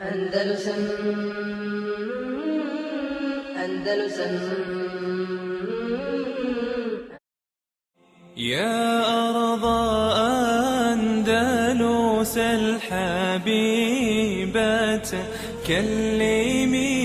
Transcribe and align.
Andalusam 0.00 0.82
Andalusam 3.64 4.34
يا 8.36 9.04
أرض 9.28 9.64
أندلس 10.96 12.38
الحبيبة 12.60 13.90
كلمي 15.66 17.00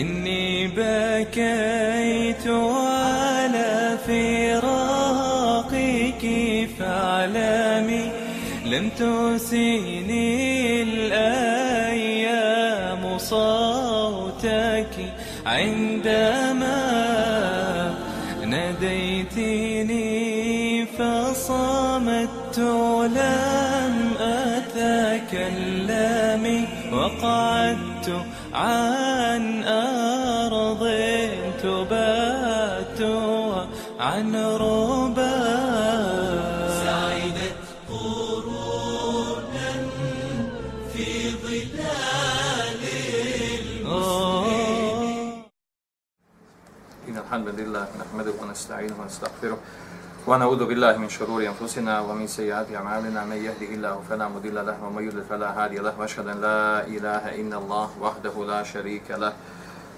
إني 0.00 0.68
بكيت 0.76 2.46
على 2.48 3.98
فراقك 4.06 5.42
فاعلمي 6.78 8.04
لم 8.66 8.88
تسيني 8.98 10.61
صوتك 13.32 14.94
عندما 15.46 16.80
ناديتني 18.44 20.02
فصمت 20.86 22.58
لم 23.16 23.94
أتكلم 24.52 26.44
وقعدت 26.92 28.08
عن 28.54 29.64
أرض 29.64 30.82
تبات 31.62 33.00
عن 34.00 34.36
ربا 34.36 34.81
نحمده 48.12 48.32
ونستعينه 48.42 48.94
ونستغفره 49.00 49.58
ونعوذ 50.28 50.62
بالله 50.68 50.96
من 51.00 51.08
شرور 51.08 51.48
أنفسنا 51.48 52.00
ومن 52.00 52.26
سيئات 52.28 52.68
أعمالنا. 52.68 53.24
من 53.24 53.40
يهده 53.40 53.70
الله 53.72 54.04
فلا 54.08 54.28
مضل 54.28 54.66
له 54.66 54.76
ومن 54.84 55.02
يضلل 55.08 55.24
فلا 55.24 55.48
هادي 55.56 55.80
له. 55.80 55.96
وأشهد 55.96 56.28
أن 56.28 56.40
لا 56.40 56.84
إله 56.84 57.40
إلا 57.40 57.56
الله 57.56 57.88
وحده 58.00 58.34
لا 58.44 58.62
شريك 58.62 59.10
له. 59.16 59.32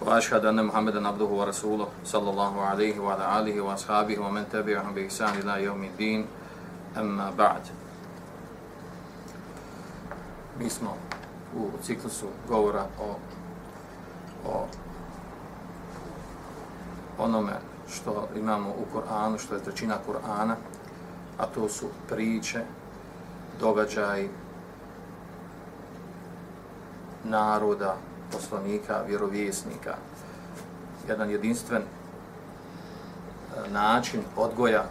وأشهد 0.00 0.46
أن 0.46 0.62
محمدا 0.62 1.08
عبده 1.08 1.24
ورسوله 1.24 1.88
صلى 2.04 2.30
الله 2.30 2.54
عليه 2.62 2.98
وعلى 3.02 3.24
آله 3.40 3.60
وأصحابه 3.60 4.18
ومن 4.22 4.46
تبعهم 4.52 4.94
بإحسان 4.94 5.34
إلى 5.42 5.64
يوم 5.66 5.82
الدين. 5.84 6.26
أما 6.94 7.34
بعد. 7.34 7.62
Mi 10.58 10.70
smo 10.70 10.94
u 11.56 11.70
ciklusu 11.86 12.26
govora 12.48 12.86
o, 13.00 13.18
o 14.46 14.66
onome 17.18 17.73
što 17.94 18.28
imamo 18.36 18.70
u 18.70 18.84
Koranu, 18.92 19.38
što 19.38 19.54
je 19.54 19.62
trećina 19.62 19.98
Korana, 20.06 20.56
a 21.38 21.46
to 21.46 21.68
su 21.68 21.86
priče, 22.08 22.60
događaji 23.60 24.28
naroda, 27.24 27.96
poslanika, 28.32 29.02
vjerovjesnika. 29.08 29.94
Jedan 31.08 31.30
jedinstven 31.30 31.82
e, 31.82 31.86
način 33.70 34.20
odgoja 34.36 34.84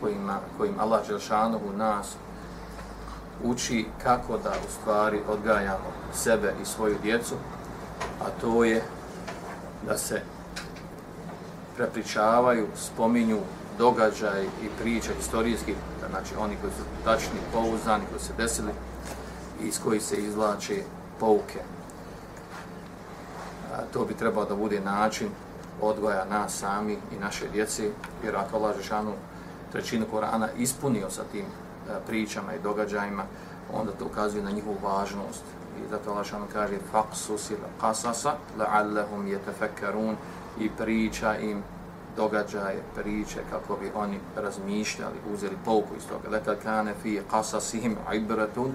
kojima, 0.00 0.38
kojim 0.58 0.80
Allah 0.80 1.06
Želšanovu 1.06 1.72
nas 1.76 2.16
uči 3.44 3.86
kako 4.02 4.38
da 4.38 4.50
u 4.50 4.70
stvari 4.80 5.20
odgajamo 5.28 5.92
sebe 6.14 6.54
i 6.62 6.64
svoju 6.64 6.96
djecu, 7.02 7.34
a 8.20 8.40
to 8.40 8.64
je 8.64 8.82
da 9.86 9.98
se 9.98 10.22
prepričavaju, 11.79 12.67
spominju 12.75 13.39
događaj 13.77 14.43
i 14.43 14.69
priče 14.81 15.13
historijski, 15.17 15.73
znači 16.09 16.35
oni 16.39 16.55
koji 16.61 16.73
su 16.73 16.83
tačni, 17.03 17.39
pouzdani, 17.53 18.05
koji 18.09 18.19
se 18.19 18.33
desili 18.37 18.71
i 19.63 19.67
iz 19.67 19.79
koji 19.83 19.99
se 19.99 20.15
izvlače 20.15 20.83
pouke. 21.19 21.59
A, 23.73 23.77
to 23.93 24.05
bi 24.05 24.13
trebao 24.13 24.45
da 24.45 24.55
bude 24.55 24.79
način 24.79 25.29
odgoja 25.81 26.25
nas 26.25 26.59
sami 26.59 26.93
i 26.93 27.19
naše 27.19 27.47
djece, 27.53 27.89
jer 28.23 28.35
ako 28.35 28.57
Allah 28.57 28.77
Žešanu 28.77 29.13
trećinu 29.71 30.05
Korana 30.11 30.49
ispunio 30.57 31.09
sa 31.09 31.23
tim 31.31 31.45
a, 31.45 31.99
pričama 32.07 32.53
i 32.53 32.61
događajima, 32.63 33.23
onda 33.73 33.91
to 33.91 34.05
ukazuje 34.05 34.43
na 34.43 34.51
njihovu 34.51 34.77
važnost. 34.83 35.43
I 35.79 35.89
zato 35.89 36.11
Allah 36.11 36.25
Žešanu 36.25 36.45
kaže 36.53 36.77
فَقْسُسِ 36.93 37.51
الْقَسَسَ 37.51 38.25
لَعَلَّهُمْ 38.57 39.27
يَتَفَكَّرُونَ 39.27 40.15
i 40.58 40.70
priča 40.78 41.36
im 41.38 41.62
događaje, 42.16 42.82
priče, 42.94 43.40
kako 43.50 43.76
bi 43.76 43.90
oni 43.94 44.18
razmišljali, 44.36 45.14
uzeli 45.34 45.56
pouku 45.64 45.94
iz 45.96 46.02
toga. 46.06 46.28
Lekad 46.28 46.62
kane 46.62 46.94
fi 47.02 47.20
qasasihim 47.32 47.94
ibratun 48.14 48.72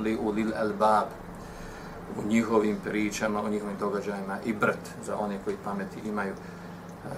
li 0.00 0.16
ulil 0.20 0.52
albab. 0.56 1.08
U 2.18 2.28
njihovim 2.28 2.76
pričama, 2.84 3.42
u 3.42 3.48
njihovim 3.48 3.76
događajima 3.80 4.38
i 4.44 4.52
brt 4.52 4.90
za 5.06 5.18
one 5.18 5.38
koji 5.44 5.56
pameti 5.64 6.08
imaju, 6.08 6.32
eh, 6.32 7.08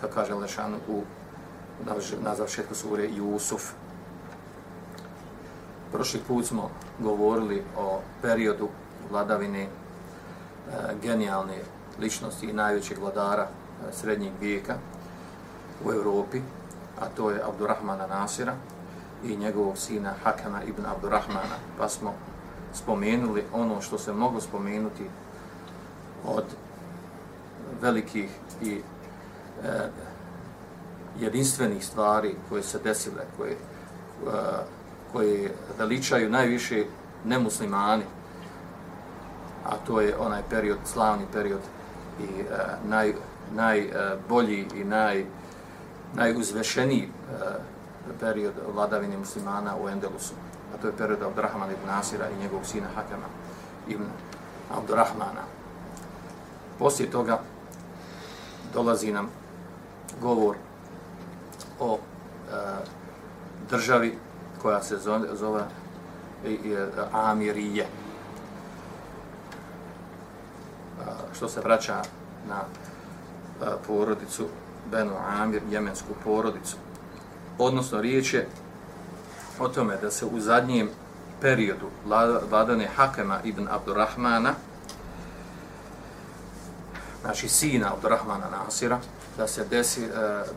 kako 0.00 0.14
kaže 0.14 0.34
Lešan 0.34 0.74
u 0.88 1.02
na 2.22 2.34
završetku 2.34 2.74
sure 2.74 3.08
Jusuf. 3.16 3.72
Prošli 5.92 6.20
put 6.28 6.46
smo 6.46 6.70
govorili 6.98 7.62
o 7.78 8.00
periodu 8.22 8.68
vladavine 9.10 9.62
eh, 9.62 9.68
genijalne 11.02 11.62
ličnosti 12.00 12.46
i 12.46 12.52
najvećeg 12.52 12.98
vladara 12.98 13.42
e, 13.42 13.92
srednjeg 13.92 14.32
vijeka 14.40 14.74
u 15.84 15.92
Europi, 15.92 16.40
a 17.00 17.06
to 17.16 17.30
je 17.30 17.42
Abdurrahmana 17.48 18.06
Nasira 18.06 18.54
i 19.24 19.36
njegovog 19.36 19.78
sina 19.78 20.12
Hakana 20.24 20.62
ibn 20.62 20.86
Abdurrahmana. 20.86 21.56
Pa 21.78 21.88
smo 21.88 22.14
spomenuli 22.74 23.44
ono 23.52 23.80
što 23.80 23.98
se 23.98 24.12
mogu 24.12 24.40
spomenuti 24.40 25.04
od 26.24 26.44
velikih 27.80 28.30
i 28.62 28.80
e, 29.64 29.88
jedinstvenih 31.20 31.86
stvari 31.86 32.34
koje 32.48 32.62
se 32.62 32.78
desile, 32.84 33.24
koje, 33.36 33.52
e, 33.52 33.56
koje 35.12 35.54
veličaju 35.78 36.30
najviše 36.30 36.84
nemuslimani, 37.24 38.04
a 39.64 39.76
to 39.86 40.00
je 40.00 40.16
onaj 40.18 40.42
period, 40.50 40.78
slavni 40.84 41.24
period 41.32 41.60
i 42.20 42.22
uh, 42.22 42.90
naj, 42.90 43.14
najbolji 43.54 44.60
e, 44.60 44.80
i 44.80 44.84
naj, 44.84 45.24
najuzvešeniji 46.14 47.08
uh, 47.08 47.42
e, 48.10 48.18
period 48.20 48.52
vladavine 48.74 49.16
muslimana 49.16 49.76
u 49.76 49.88
Endelusu. 49.88 50.34
A 50.74 50.80
to 50.82 50.86
je 50.86 50.96
period 50.96 51.22
Abdurrahmana 51.22 51.72
ibn 51.72 51.86
Nasira 51.86 52.28
i 52.30 52.42
njegovog 52.42 52.66
sina 52.66 52.86
Hakama 52.94 53.26
ibn 53.88 54.04
Abdurrahmana. 54.76 55.42
Poslije 56.78 57.10
toga 57.10 57.38
dolazi 58.74 59.12
nam 59.12 59.28
govor 60.20 60.56
o 61.80 61.98
e, 61.98 62.56
državi 63.70 64.18
koja 64.62 64.82
se 64.82 64.96
zove, 64.96 65.28
zove 65.32 65.62
e, 66.44 66.86
Amirije 67.12 67.86
što 71.36 71.48
se 71.48 71.60
vraća 71.60 72.02
na 72.48 72.60
e, 72.60 73.64
porodicu 73.86 74.46
Benu 74.90 75.12
Amir, 75.28 75.62
jemensku 75.70 76.14
porodicu. 76.24 76.76
Odnosno, 77.58 78.00
riječ 78.00 78.34
je 78.34 78.48
o 79.60 79.68
tome 79.68 79.96
da 79.96 80.10
se 80.10 80.26
u 80.26 80.40
zadnjem 80.40 80.90
periodu 81.40 81.86
vladane 82.50 82.88
Hakema 82.96 83.38
ibn 83.44 83.68
Abdurrahmana, 83.70 84.54
znači 87.20 87.48
sina 87.48 87.92
Abdurrahmana 87.92 88.46
Nasira, 88.50 88.98
da 89.36 89.46
se, 89.46 89.64
desi, 89.64 90.04
e, 90.04 90.08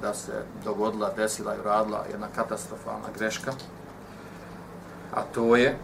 da 0.02 0.14
se 0.14 0.44
dogodila, 0.64 1.14
desila 1.16 1.56
i 1.56 1.64
radila 1.66 2.06
jedna 2.12 2.28
katastrofalna 2.36 3.08
greška, 3.18 3.52
a 5.14 5.22
to 5.34 5.56
je 5.56 5.78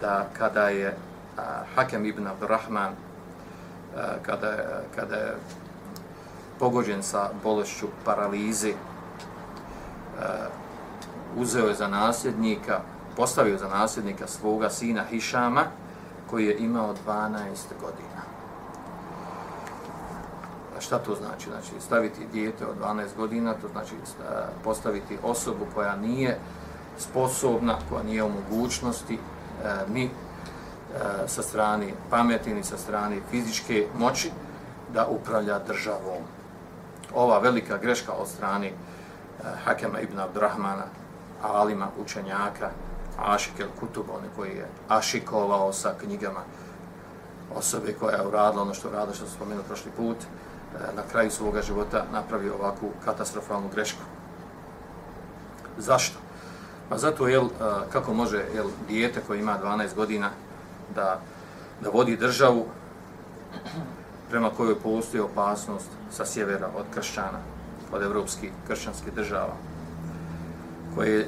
da 0.00 0.28
kada 0.38 0.68
je 0.68 0.96
Hakem 1.74 2.04
ibn 2.04 2.26
Abdurrahman 2.26 2.92
E, 3.96 4.22
kada 4.22 4.56
kada 4.96 5.16
je 5.16 5.36
pogođen 6.58 7.02
sa 7.02 7.30
bolešću 7.44 7.86
paralize, 8.04 8.68
e, 8.68 8.74
uzeo 11.36 11.68
je 11.68 11.74
za 11.74 11.88
nasljednika, 11.88 12.80
postavio 13.16 13.58
za 13.58 13.68
nasljednika 13.68 14.26
svoga 14.26 14.70
sina 14.70 15.04
Hišama, 15.04 15.64
koji 16.30 16.46
je 16.46 16.58
imao 16.58 16.94
12 17.06 17.36
godina. 17.80 18.22
A 20.76 20.80
šta 20.80 20.98
to 20.98 21.14
znači? 21.14 21.48
Znači, 21.50 21.86
staviti 21.86 22.26
dijete 22.32 22.66
od 22.66 22.76
12 22.80 23.16
godina, 23.16 23.54
to 23.54 23.68
znači 23.68 23.94
e, 23.94 23.98
postaviti 24.64 25.18
osobu 25.22 25.66
koja 25.74 25.96
nije 25.96 26.38
sposobna, 26.98 27.76
koja 27.88 28.02
nije 28.02 28.24
u 28.24 28.28
mogućnosti, 28.28 29.18
ni 29.88 30.10
E, 30.90 31.28
sa 31.28 31.42
strane 31.42 31.94
pameti 32.10 32.54
ni 32.54 32.64
sa 32.64 32.78
strane 32.78 33.20
fizičke 33.30 33.86
moći 33.98 34.30
da 34.94 35.06
upravlja 35.06 35.58
državom. 35.58 36.22
Ova 37.14 37.38
velika 37.38 37.78
greška 37.78 38.12
od 38.12 38.28
strane 38.28 38.66
e, 38.66 38.72
Hakema 39.64 40.00
ibn 40.00 40.18
Abdurrahmana, 40.18 40.84
alima, 41.42 41.88
učenjaka, 41.98 42.70
Ašik 43.18 43.60
el 43.60 43.68
Kutub, 43.80 44.06
on 44.10 44.22
koji 44.36 44.50
je 44.50 44.68
ašikovao 44.88 45.72
sa 45.72 45.94
knjigama 46.00 46.40
osobe 47.54 47.92
koja 47.92 48.16
je 48.16 48.26
uradila 48.26 48.62
ono 48.62 48.74
što 48.74 48.88
je 48.88 48.94
što 49.14 49.26
sam 49.26 49.34
spomenuo 49.34 49.64
prošli 49.64 49.90
put, 49.96 50.16
e, 50.16 50.96
na 50.96 51.02
kraju 51.12 51.30
svoga 51.30 51.62
života 51.62 52.04
napravio 52.12 52.54
ovakvu 52.54 52.90
katastrofalnu 53.04 53.68
grešku. 53.68 54.02
Zašto? 55.78 56.18
Pa 56.88 56.98
zato, 56.98 57.28
jel, 57.28 57.48
kako 57.92 58.14
može 58.14 58.44
jel, 58.54 58.66
dijete 58.88 59.20
koje 59.26 59.40
ima 59.40 59.58
12 59.62 59.94
godina 59.94 60.30
da, 60.94 61.20
da 61.80 61.90
vodi 61.90 62.16
državu 62.16 62.66
prema 64.30 64.50
kojoj 64.50 64.80
postoji 64.80 65.20
opasnost 65.20 65.88
sa 66.10 66.26
sjevera 66.26 66.68
od 66.76 66.84
kršćana, 66.94 67.38
od 67.92 68.02
evropskih 68.02 68.50
kršćanskih 68.66 69.12
država, 69.12 69.54
koje 70.94 71.20
e, 71.20 71.26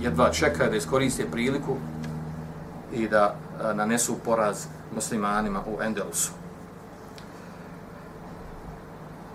jedva 0.00 0.32
čekaju 0.32 0.70
da 0.70 0.76
iskoriste 0.76 1.30
priliku 1.30 1.76
i 2.92 3.08
da 3.08 3.34
e, 3.34 3.74
nanesu 3.74 4.16
poraz 4.24 4.66
muslimanima 4.94 5.62
u 5.66 5.82
Endelusu. 5.82 6.32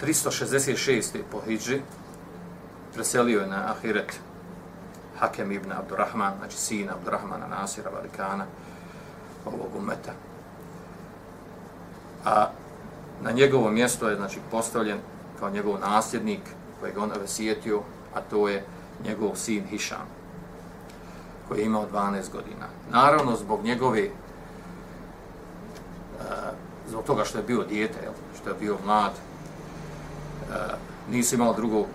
366. 0.01 1.21
po 1.31 1.41
Hidži 1.47 1.81
preselio 2.93 3.41
je 3.41 3.47
na 3.47 3.71
Ahiret 3.71 4.19
Hakem 5.19 5.51
ibn 5.51 5.71
Abdurrahman, 5.71 6.33
znači 6.37 6.57
sin 6.57 6.89
Abdurrahmana 6.89 7.47
Nasira 7.47 7.89
Valikana, 7.89 8.45
ovog 9.45 9.75
umeta. 9.77 10.11
A 12.25 12.49
na 13.21 13.31
njegovo 13.31 13.71
mjesto 13.71 14.09
je 14.09 14.15
znači 14.15 14.39
postavljen 14.51 14.97
kao 15.39 15.49
njegov 15.49 15.79
nasljednik 15.79 16.39
kojeg 16.79 16.97
on 16.97 17.11
vesijetio, 17.21 17.81
a 18.15 18.21
to 18.21 18.49
je 18.49 18.65
njegov 19.05 19.35
sin 19.35 19.65
Hišam, 19.67 20.07
koji 21.47 21.59
je 21.59 21.65
imao 21.65 21.87
12 21.93 22.31
godina. 22.31 22.67
Naravno, 22.91 23.35
zbog 23.35 23.63
njegove, 23.63 24.03
uh, 24.03 24.11
zbog 26.89 27.03
toga 27.03 27.23
što 27.23 27.37
je 27.37 27.43
bio 27.43 27.63
dijete, 27.63 27.99
što 28.41 28.49
je 28.49 28.55
bio 28.59 28.77
mlad, 28.85 29.11
e, 29.11 29.15
uh, 30.49 30.55
nisi 31.09 31.35
imao 31.35 31.53
drugog 31.53 31.85
e, 31.85 31.89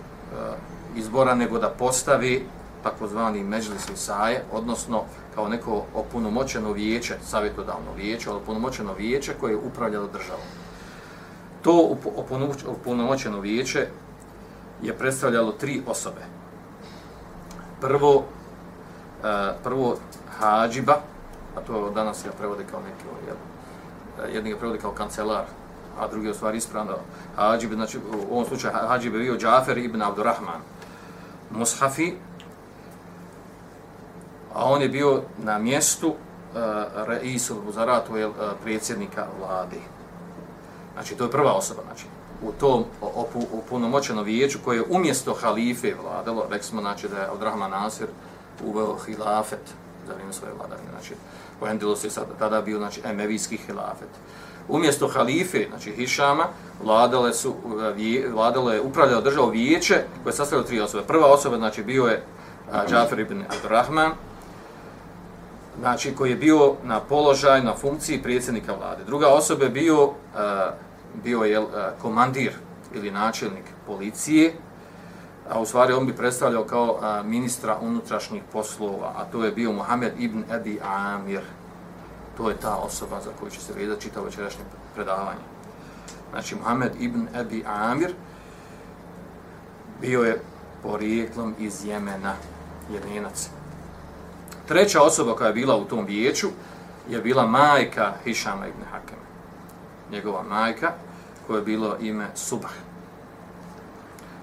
izbora 0.95 1.35
nego 1.35 1.59
da 1.59 1.69
postavi 1.69 2.45
takozvani 2.83 3.43
međlis 3.43 3.89
saje, 3.95 4.43
odnosno 4.51 5.03
kao 5.35 5.47
neko 5.47 5.85
opunomoćeno 5.95 6.71
vijeće, 6.71 7.15
savjetodavno 7.23 7.93
vijeće, 7.97 8.31
opunomoćeno 8.31 8.93
vijeće 8.93 9.33
koje 9.39 9.51
je 9.51 9.57
upravljalo 9.57 10.07
državom. 10.07 10.45
To 11.61 11.97
opunomoćeno 12.67 13.39
vijeće 13.39 13.87
je 14.81 14.97
predstavljalo 14.97 15.51
tri 15.51 15.81
osobe. 15.87 16.21
Prvo, 17.81 18.23
e, 19.23 19.53
prvo 19.63 19.97
hađiba, 20.39 20.97
a 21.57 21.61
to 21.61 21.89
danas 21.89 22.23
ga 22.23 22.31
prevode 22.31 22.63
kao 22.71 22.79
neki, 22.79 23.03
ovaj, 23.11 23.23
jel, 23.27 23.37
e, 24.29 24.35
jedni 24.35 24.51
ga 24.51 24.57
prevode 24.57 24.79
kao 24.79 24.91
kancelar, 24.91 25.45
a 25.99 26.07
drugi 26.07 26.27
je 26.27 26.31
u 26.31 26.35
stvari 26.35 26.57
ispravno 26.57 26.95
hađib, 27.35 27.73
znači 27.73 27.97
u 27.97 28.33
ovom 28.33 28.45
slučaju 28.45 28.73
hađib 28.87 29.13
je 29.13 29.19
bio 29.19 29.37
Džafer 29.37 29.77
ibn 29.77 30.01
Abdurrahman. 30.01 30.61
Mushafi, 31.51 32.13
a 34.53 34.65
on 34.65 34.81
je 34.81 34.89
bio 34.89 35.21
na 35.37 35.57
mjestu 35.57 36.07
eh, 36.07 36.59
uh, 36.59 37.07
Reisul 37.07 37.61
Buzaratu, 37.65 38.17
je 38.17 38.27
uh, 38.27 38.33
eh, 38.41 38.49
predsjednika 38.63 39.27
vlade. 39.39 39.77
Znači, 40.93 41.15
to 41.15 41.23
je 41.23 41.31
prva 41.31 41.53
osoba, 41.53 41.81
znači, 41.85 42.05
u 42.41 42.51
tom 42.51 42.83
opunomoćenom 43.53 44.25
vijeću 44.25 44.59
koje 44.65 44.77
je 44.77 44.83
umjesto 44.89 45.33
halife 45.33 45.93
vladalo, 46.03 46.45
rekli 46.49 46.67
smo, 46.67 46.81
znači, 46.81 47.07
da 47.07 47.17
je 47.17 47.27
Abdurrahman 47.27 47.71
Nasir 47.71 48.07
uveo 48.65 48.97
hilafet 49.05 49.73
za 50.07 50.13
vrijeme 50.13 50.33
svoje 50.33 50.53
vladavine, 50.53 50.89
znači, 50.91 51.13
u 51.83 51.95
se 51.95 52.09
sad, 52.09 52.25
tada 52.39 52.61
bio, 52.61 52.77
znači, 52.77 53.01
emevijski 53.05 53.57
hilafet. 53.57 54.09
Umjesto 54.67 55.07
halife, 55.07 55.65
znači, 55.69 55.91
Hišama, 55.91 56.45
vladale 56.83 57.33
su, 57.33 57.53
eh, 57.97 58.29
vladalo 58.29 58.71
je, 58.71 58.81
upravljalo 58.81 59.21
državo 59.21 59.49
vijeće 59.49 60.03
koje 60.23 60.31
je 60.31 60.35
sastavilo 60.35 60.67
tri 60.67 60.79
osobe. 60.79 61.03
Prva 61.07 61.27
osoba, 61.27 61.57
znači, 61.57 61.83
bio 61.83 62.05
je 62.05 62.23
Džafer 62.89 63.19
ibn 63.19 63.43
Abdurrahman, 63.55 64.11
znači 65.79 66.15
koji 66.15 66.29
je 66.29 66.35
bio 66.35 66.75
na 66.83 66.99
položaj, 66.99 67.63
na 67.63 67.75
funkciji 67.75 68.23
predsjednika 68.23 68.73
vlade. 68.73 69.03
Druga 69.03 69.27
osoba 69.27 69.63
je 69.63 69.69
bio, 69.69 70.03
uh, 70.05 70.13
bio 71.23 71.43
je 71.43 71.59
uh, 71.59 71.67
komandir 72.01 72.53
ili 72.93 73.11
načelnik 73.11 73.65
policije, 73.87 74.53
a 75.49 75.59
u 75.59 75.65
stvari 75.65 75.93
on 75.93 76.05
bi 76.05 76.15
predstavljao 76.15 76.63
kao 76.63 76.91
uh, 76.91 77.25
ministra 77.25 77.77
unutrašnjih 77.81 78.43
poslova, 78.51 79.13
a 79.17 79.25
to 79.31 79.43
je 79.43 79.51
bio 79.51 79.71
Mohamed 79.71 80.13
ibn 80.19 80.43
Abi 80.51 80.79
Amir. 80.83 81.41
To 82.37 82.49
je 82.49 82.57
ta 82.57 82.75
osoba 82.75 83.21
za 83.21 83.29
koju 83.39 83.51
će 83.51 83.61
se 83.61 83.73
vidjeti 83.73 84.01
čitavo 84.01 84.25
večerašnje 84.25 84.63
predavanje. 84.95 85.39
Znači, 86.31 86.55
Mohamed 86.55 86.91
ibn 86.99 87.27
Abi 87.35 87.63
Amir 87.67 88.13
bio 90.01 90.23
je 90.23 90.41
porijeklom 90.83 91.55
iz 91.59 91.85
Jemena, 91.85 92.33
jemenac. 92.93 93.49
Treća 94.69 95.01
osoba 95.01 95.35
koja 95.35 95.47
je 95.47 95.53
bila 95.53 95.77
u 95.77 95.85
tom 95.85 96.05
vijeću 96.05 96.47
je 97.09 97.21
bila 97.21 97.47
majka 97.47 98.13
Hišama 98.23 98.67
ibn 98.67 98.83
Hakema. 98.91 99.21
Njegova 100.11 100.43
majka 100.43 100.91
koja 101.47 101.57
je 101.57 101.63
bilo 101.63 101.97
ime 102.01 102.27
Subah. 102.35 102.71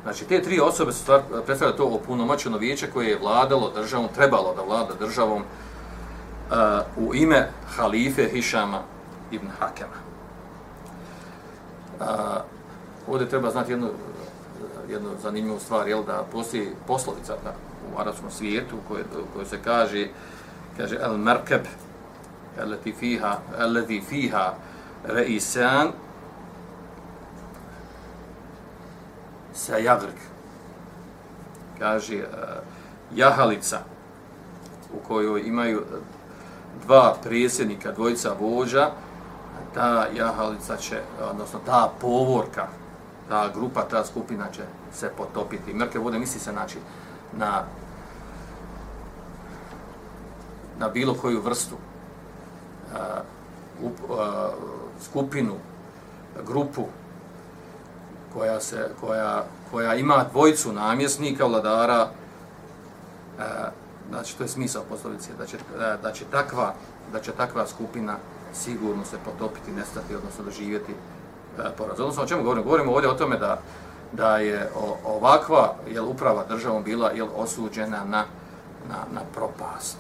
Znači, 0.03 0.25
te 0.25 0.43
tri 0.43 0.61
osobe 0.61 0.93
su 0.93 1.05
predstavljale 1.45 1.77
to 1.77 1.85
opunomoćeno 1.87 2.59
vijeće 2.59 2.91
koje 2.91 3.09
je 3.09 3.19
vladalo 3.19 3.71
državom, 3.71 4.09
trebalo 4.15 4.55
da 4.55 4.63
vlada 4.63 4.95
državom 4.99 5.43
uh, 5.43 7.09
u 7.09 7.15
ime 7.15 7.49
halife 7.77 8.29
Hišama 8.29 8.81
ibn 9.31 9.49
Hakema. 9.59 9.99
Uh, 12.01 12.07
ovdje 13.09 13.29
treba 13.29 13.51
znati 13.51 13.73
jednu, 13.73 13.89
jednu 14.89 15.11
zanimljivu 15.23 15.59
stvar, 15.59 15.89
jel, 15.89 16.05
da 16.05 16.25
postoji 16.33 16.69
poslovica 16.87 17.33
da, 17.45 17.55
u 17.97 18.01
arabskom 18.01 18.31
svijetu 18.31 18.77
koje, 18.89 19.05
koje 19.35 19.47
se 19.47 19.59
kaže 19.65 20.09
kaže 20.77 20.99
al 21.03 21.19
markab 21.19 21.61
allati 22.63 22.93
fiha 22.93 23.39
alladhi 23.59 24.03
fiha 24.09 24.55
ra'isan 25.09 25.91
sayagrik 29.55 30.21
kaže 31.79 32.17
uh, 32.17 32.29
jahalica 33.15 33.79
u 34.95 35.09
kojoj 35.09 35.43
imaju 35.47 35.79
eh, 35.79 35.99
dva 36.85 37.17
prijesednika, 37.25 37.93
dvojica 37.93 38.33
vođa, 38.41 38.91
ta 39.75 40.07
jahalica 40.17 40.77
će, 40.77 41.01
odnosno 41.31 41.61
ta 41.67 41.93
povorka, 42.01 42.67
ta 43.29 43.49
grupa, 43.55 43.83
ta 43.83 44.05
skupina 44.05 44.51
će 44.53 44.63
se 44.93 45.11
potopiti. 45.17 45.75
Mrke 45.75 45.99
vode 45.99 46.19
misli 46.19 46.41
se 46.41 46.53
znači, 46.53 46.79
na 47.33 47.65
na 50.79 50.89
bilo 50.89 51.15
koju 51.15 51.41
vrstu 51.41 51.75
uh, 51.75 53.01
uh, 53.83 54.21
skupinu 55.05 55.55
grupu 56.47 56.85
koja 58.33 58.61
se 58.61 58.91
koja 59.01 59.45
koja 59.71 59.95
ima 59.95 60.25
dvojicu 60.33 60.73
namjesnika 60.73 61.47
vladara 61.47 62.03
uh, 62.03 63.45
znači 64.09 64.39
to 64.39 64.45
je 64.45 64.49
smisao 64.49 64.83
poslovice 64.89 65.31
da 65.39 65.47
će 65.47 65.57
uh, 65.57 66.03
da 66.03 66.13
će 66.13 66.25
takva 66.31 66.75
da 67.13 67.21
će 67.21 67.33
takva 67.33 67.67
skupina 67.67 68.17
sigurno 68.55 69.05
se 69.05 69.17
potopiti 69.25 69.73
nestati 69.73 70.15
odnosno 70.15 70.45
doživjeti 70.45 70.93
uh, 70.93 71.65
poraz. 71.79 72.01
Odnosno 72.01 72.23
o 72.23 72.27
čemu 72.27 72.43
govorimo 72.43 72.65
govorimo 72.65 72.93
ovdje 72.93 73.11
o 73.11 73.15
tome 73.15 73.39
da 73.39 73.61
da 74.13 74.37
je 74.37 74.71
ovakva 75.05 75.75
je 75.89 76.01
uprava 76.01 76.45
državom 76.49 76.85
bila 76.85 77.11
je 77.11 77.23
osuđena 77.23 78.05
na 78.05 78.25
na 78.89 78.97
na 79.13 79.21
propast 79.35 79.97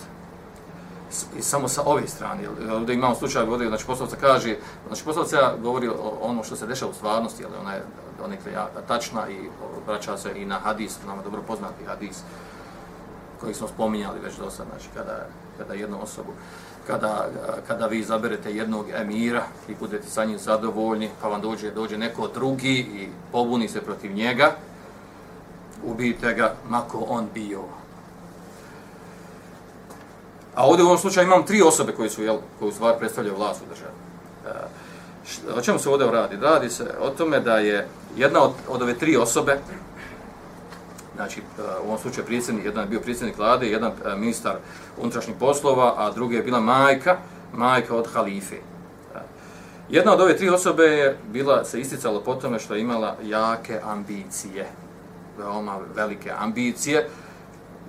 samo 1.40 1.68
sa 1.68 1.82
ove 1.86 2.08
strane. 2.08 2.48
Ovdje 2.72 2.94
imamo 2.94 3.14
slučaj 3.14 3.42
ovdje, 3.42 3.68
znači 3.68 3.86
poslovca 3.86 4.16
kaže, 4.16 4.56
znači 4.86 5.04
poslovca 5.04 5.54
govori 5.62 5.88
o 5.88 6.18
ono 6.22 6.44
što 6.44 6.56
se 6.56 6.66
dešava 6.66 6.90
u 6.90 6.94
stvarnosti, 6.94 7.44
ali 7.44 7.54
ona 7.60 7.72
je 7.72 7.82
donekle 8.22 8.52
tačna 8.88 9.28
i 9.28 9.48
vraća 9.86 10.18
se 10.18 10.32
i 10.36 10.44
na 10.44 10.58
hadis, 10.58 10.98
nama 11.06 11.22
dobro 11.22 11.42
poznati 11.42 11.84
hadis 11.84 12.22
koji 13.40 13.54
smo 13.54 13.68
spominjali 13.68 14.20
već 14.20 14.36
do 14.36 14.50
sad, 14.50 14.66
znači 14.70 14.88
kada, 14.94 15.26
kada 15.58 15.74
jednu 15.74 16.02
osobu, 16.02 16.32
kada, 16.86 17.28
kada 17.66 17.86
vi 17.86 17.98
izaberete 17.98 18.54
jednog 18.54 18.86
emira 18.94 19.42
i 19.68 19.74
budete 19.74 20.08
sa 20.08 20.24
njim 20.24 20.38
zadovoljni, 20.38 21.10
pa 21.22 21.28
vam 21.28 21.40
dođe, 21.40 21.70
dođe 21.70 21.98
neko 21.98 22.28
drugi 22.28 22.78
i 22.78 23.08
pobuni 23.32 23.68
se 23.68 23.80
protiv 23.80 24.12
njega, 24.12 24.52
ubijte 25.84 26.34
ga, 26.34 26.54
mako 26.68 27.04
on 27.08 27.28
bio. 27.34 27.62
A 30.56 30.66
ovdje 30.66 30.84
u 30.84 30.86
ovom 30.86 30.98
slučaju 30.98 31.26
imam 31.26 31.46
tri 31.46 31.62
osobe 31.62 31.92
koje 31.92 32.10
su, 32.10 32.22
jel, 32.22 32.36
koje 32.58 32.68
u 32.68 32.72
stvari 32.72 32.98
predstavljaju 32.98 33.36
vlast 33.36 33.62
u 33.62 33.68
državi. 33.68 33.92
E, 34.46 35.58
o 35.58 35.60
čemu 35.60 35.78
se 35.78 35.90
ovdje 35.90 36.10
radi? 36.10 36.36
Radi 36.36 36.70
se 36.70 36.84
o 37.00 37.10
tome 37.10 37.40
da 37.40 37.58
je 37.58 37.88
jedna 38.16 38.42
od, 38.42 38.52
od 38.68 38.82
ove 38.82 38.94
tri 38.94 39.16
osobe, 39.16 39.58
znači 41.16 41.40
e, 41.40 41.62
u 41.84 41.86
ovom 41.86 41.98
slučaju 41.98 42.26
predsjednik, 42.26 42.64
jedan 42.64 42.84
je 42.84 42.88
bio 42.90 43.00
predsjednik 43.00 43.38
vlade, 43.38 43.66
jedan 43.66 43.92
e, 43.92 44.16
ministar 44.16 44.56
unutrašnjih 44.98 45.36
poslova, 45.40 45.94
a 45.96 46.10
druga 46.10 46.36
je 46.36 46.42
bila 46.42 46.60
majka, 46.60 47.16
majka 47.52 47.96
od 47.96 48.08
halife. 48.12 48.56
E, 48.56 48.60
jedna 49.88 50.12
od 50.12 50.20
ove 50.20 50.36
tri 50.36 50.48
osobe 50.48 50.84
je 50.84 51.18
bila, 51.32 51.64
se 51.64 51.80
isticala 51.80 52.20
po 52.20 52.34
tome 52.34 52.58
što 52.58 52.74
je 52.74 52.80
imala 52.80 53.16
jake 53.22 53.80
ambicije, 53.84 54.66
veoma 55.38 55.78
velike 55.94 56.32
ambicije 56.38 57.08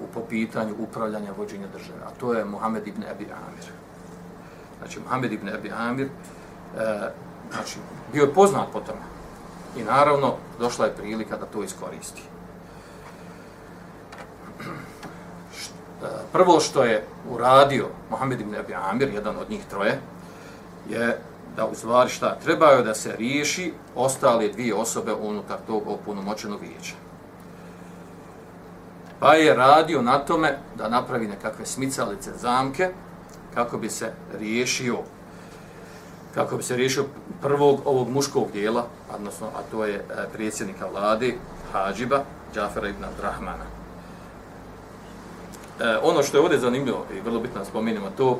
u 0.03 0.07
po 0.13 0.21
pitanju 0.29 0.75
upravljanja 0.79 1.31
vođenja 1.37 1.67
države, 1.67 1.99
a 2.05 2.09
to 2.19 2.33
je 2.33 2.45
Muhammed 2.45 2.87
ibn 2.87 3.03
Abi 3.11 3.23
Amir. 3.25 3.65
Znači, 4.77 4.99
Muhammed 4.99 5.33
ibn 5.33 5.49
Abi 5.49 5.71
Amir, 5.71 6.07
e, 6.07 6.09
znači, 7.53 7.79
bio 8.13 8.23
je 8.23 8.33
poznat 8.33 8.67
po 8.73 8.79
tome. 8.79 9.01
I 9.77 9.83
naravno, 9.83 10.35
došla 10.59 10.85
je 10.85 10.95
prilika 10.95 11.37
da 11.37 11.45
to 11.45 11.63
iskoristi. 11.63 12.21
E, 16.03 16.05
prvo 16.31 16.59
što 16.59 16.83
je 16.83 17.05
uradio 17.29 17.87
Muhammed 18.09 18.41
ibn 18.41 18.55
Abi 18.55 18.73
Amir, 18.73 19.09
jedan 19.13 19.37
od 19.37 19.49
njih 19.49 19.65
troje, 19.69 19.99
je 20.89 21.19
da 21.55 21.65
u 21.65 21.75
stvari 21.75 22.09
šta 22.09 22.35
trebaju 22.43 22.83
da 22.83 22.93
se 22.93 23.15
riješi 23.17 23.73
ostale 23.95 24.47
dvije 24.47 24.75
osobe 24.75 25.13
unutar 25.13 25.57
tog 25.67 25.87
opunomoćenog 25.87 26.61
vijeća. 26.61 26.93
Pa 29.19 29.33
je 29.33 29.53
radio 29.53 30.01
na 30.01 30.19
tome 30.19 30.57
da 30.75 30.89
napravi 30.89 31.27
nekakve 31.27 31.65
smicalice 31.65 32.31
zamke 32.37 32.89
kako 33.53 33.77
bi 33.77 33.89
se 33.89 34.11
riješio 34.39 34.97
kako 36.37 36.57
bi 36.57 36.63
se 36.63 36.75
riješio 36.75 37.05
prvog 37.41 37.81
ovog 37.85 38.09
muškog 38.09 38.51
dijela, 38.51 38.85
odnosno, 39.15 39.47
a 39.47 39.61
to 39.71 39.85
je 39.85 39.95
e, 39.95 40.03
predsjednika 40.33 40.87
vlade, 40.87 41.33
Hadžiba, 41.73 42.23
Džafera 42.53 42.87
ibn 42.87 43.05
Rahmana. 43.21 43.65
E, 45.79 45.97
ono 46.03 46.23
što 46.23 46.37
je 46.37 46.41
ovdje 46.41 46.59
zanimljivo 46.59 47.05
i 47.17 47.21
vrlo 47.21 47.39
bitno 47.39 47.59
da 47.59 47.65
spomenemo 47.65 48.09
to, 48.17 48.39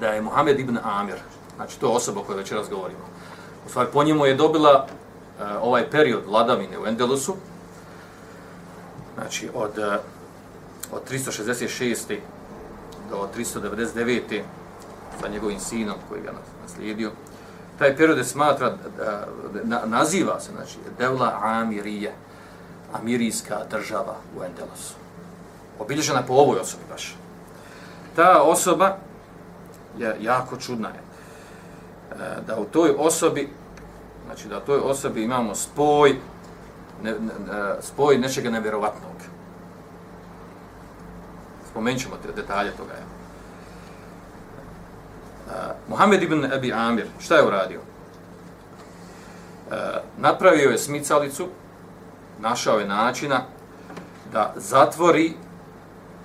da 0.00 0.08
je 0.08 0.22
Muhammed 0.22 0.60
ibn 0.60 0.78
Amir, 0.82 1.16
znači 1.56 1.80
to 1.80 1.86
je 1.86 1.96
osoba 1.96 2.20
o 2.20 2.24
kojoj 2.24 2.38
večeras 2.38 2.70
govorimo, 2.70 3.04
u 3.66 3.68
stvari 3.68 3.88
po 3.92 4.04
njemu 4.04 4.26
je 4.26 4.34
dobila 4.34 4.86
e, 4.86 5.44
ovaj 5.62 5.90
period 5.90 6.22
vladavine 6.26 6.78
u 6.78 6.86
Endelusu, 6.86 7.36
znači 9.14 9.50
od, 9.54 9.78
eh, 9.78 9.98
od 10.92 11.10
366. 11.10 12.20
do 13.10 13.28
399. 13.36 14.42
sa 15.20 15.28
njegovim 15.28 15.60
sinom 15.60 15.96
koji 16.08 16.22
ga 16.22 16.32
naslijedio. 16.62 17.10
Taj 17.78 17.96
period 17.96 18.18
je 18.18 18.24
smatra, 18.24 18.66
eh, 18.66 18.74
na, 19.64 19.80
naziva 19.86 20.40
se, 20.40 20.52
znači, 20.52 20.78
Devla 20.98 21.38
Amirije, 21.42 22.14
Amirijska 22.92 23.58
država 23.70 24.16
u 24.38 24.44
Endelosu. 24.44 24.94
Obilježena 25.78 26.22
po 26.22 26.32
ovoj 26.32 26.58
osobi 26.58 26.82
baš. 26.90 27.16
Ta 28.16 28.42
osoba 28.42 28.96
je 29.98 30.16
jako 30.20 30.56
čudna 30.56 30.88
je. 30.88 31.04
Eh, 32.12 32.42
da 32.46 32.56
u 32.58 32.64
toj 32.64 32.94
osobi, 32.98 33.48
znači 34.26 34.48
da 34.48 34.58
u 34.58 34.60
toj 34.60 34.78
osobi 34.78 35.22
imamo 35.22 35.54
spoj, 35.54 36.16
ne, 37.02 37.12
ne, 37.12 37.18
spoj 37.80 38.18
nečega 38.18 38.50
nevjerovatnog. 38.50 39.16
Spomenut 41.70 42.00
ćemo 42.00 42.16
te 42.16 42.32
detalje 42.32 42.70
toga. 42.70 42.92
Je. 42.92 43.04
Uh, 45.46 45.52
Muhammed 45.88 46.22
ibn 46.22 46.44
Abi 46.52 46.72
Amir, 46.72 47.06
šta 47.20 47.36
je 47.36 47.46
uradio? 47.46 47.80
Uh, 47.80 49.74
napravio 50.18 50.70
je 50.70 50.78
smicalicu, 50.78 51.48
našao 52.40 52.78
je 52.78 52.88
načina 52.88 53.42
da 54.32 54.52
zatvori 54.56 55.34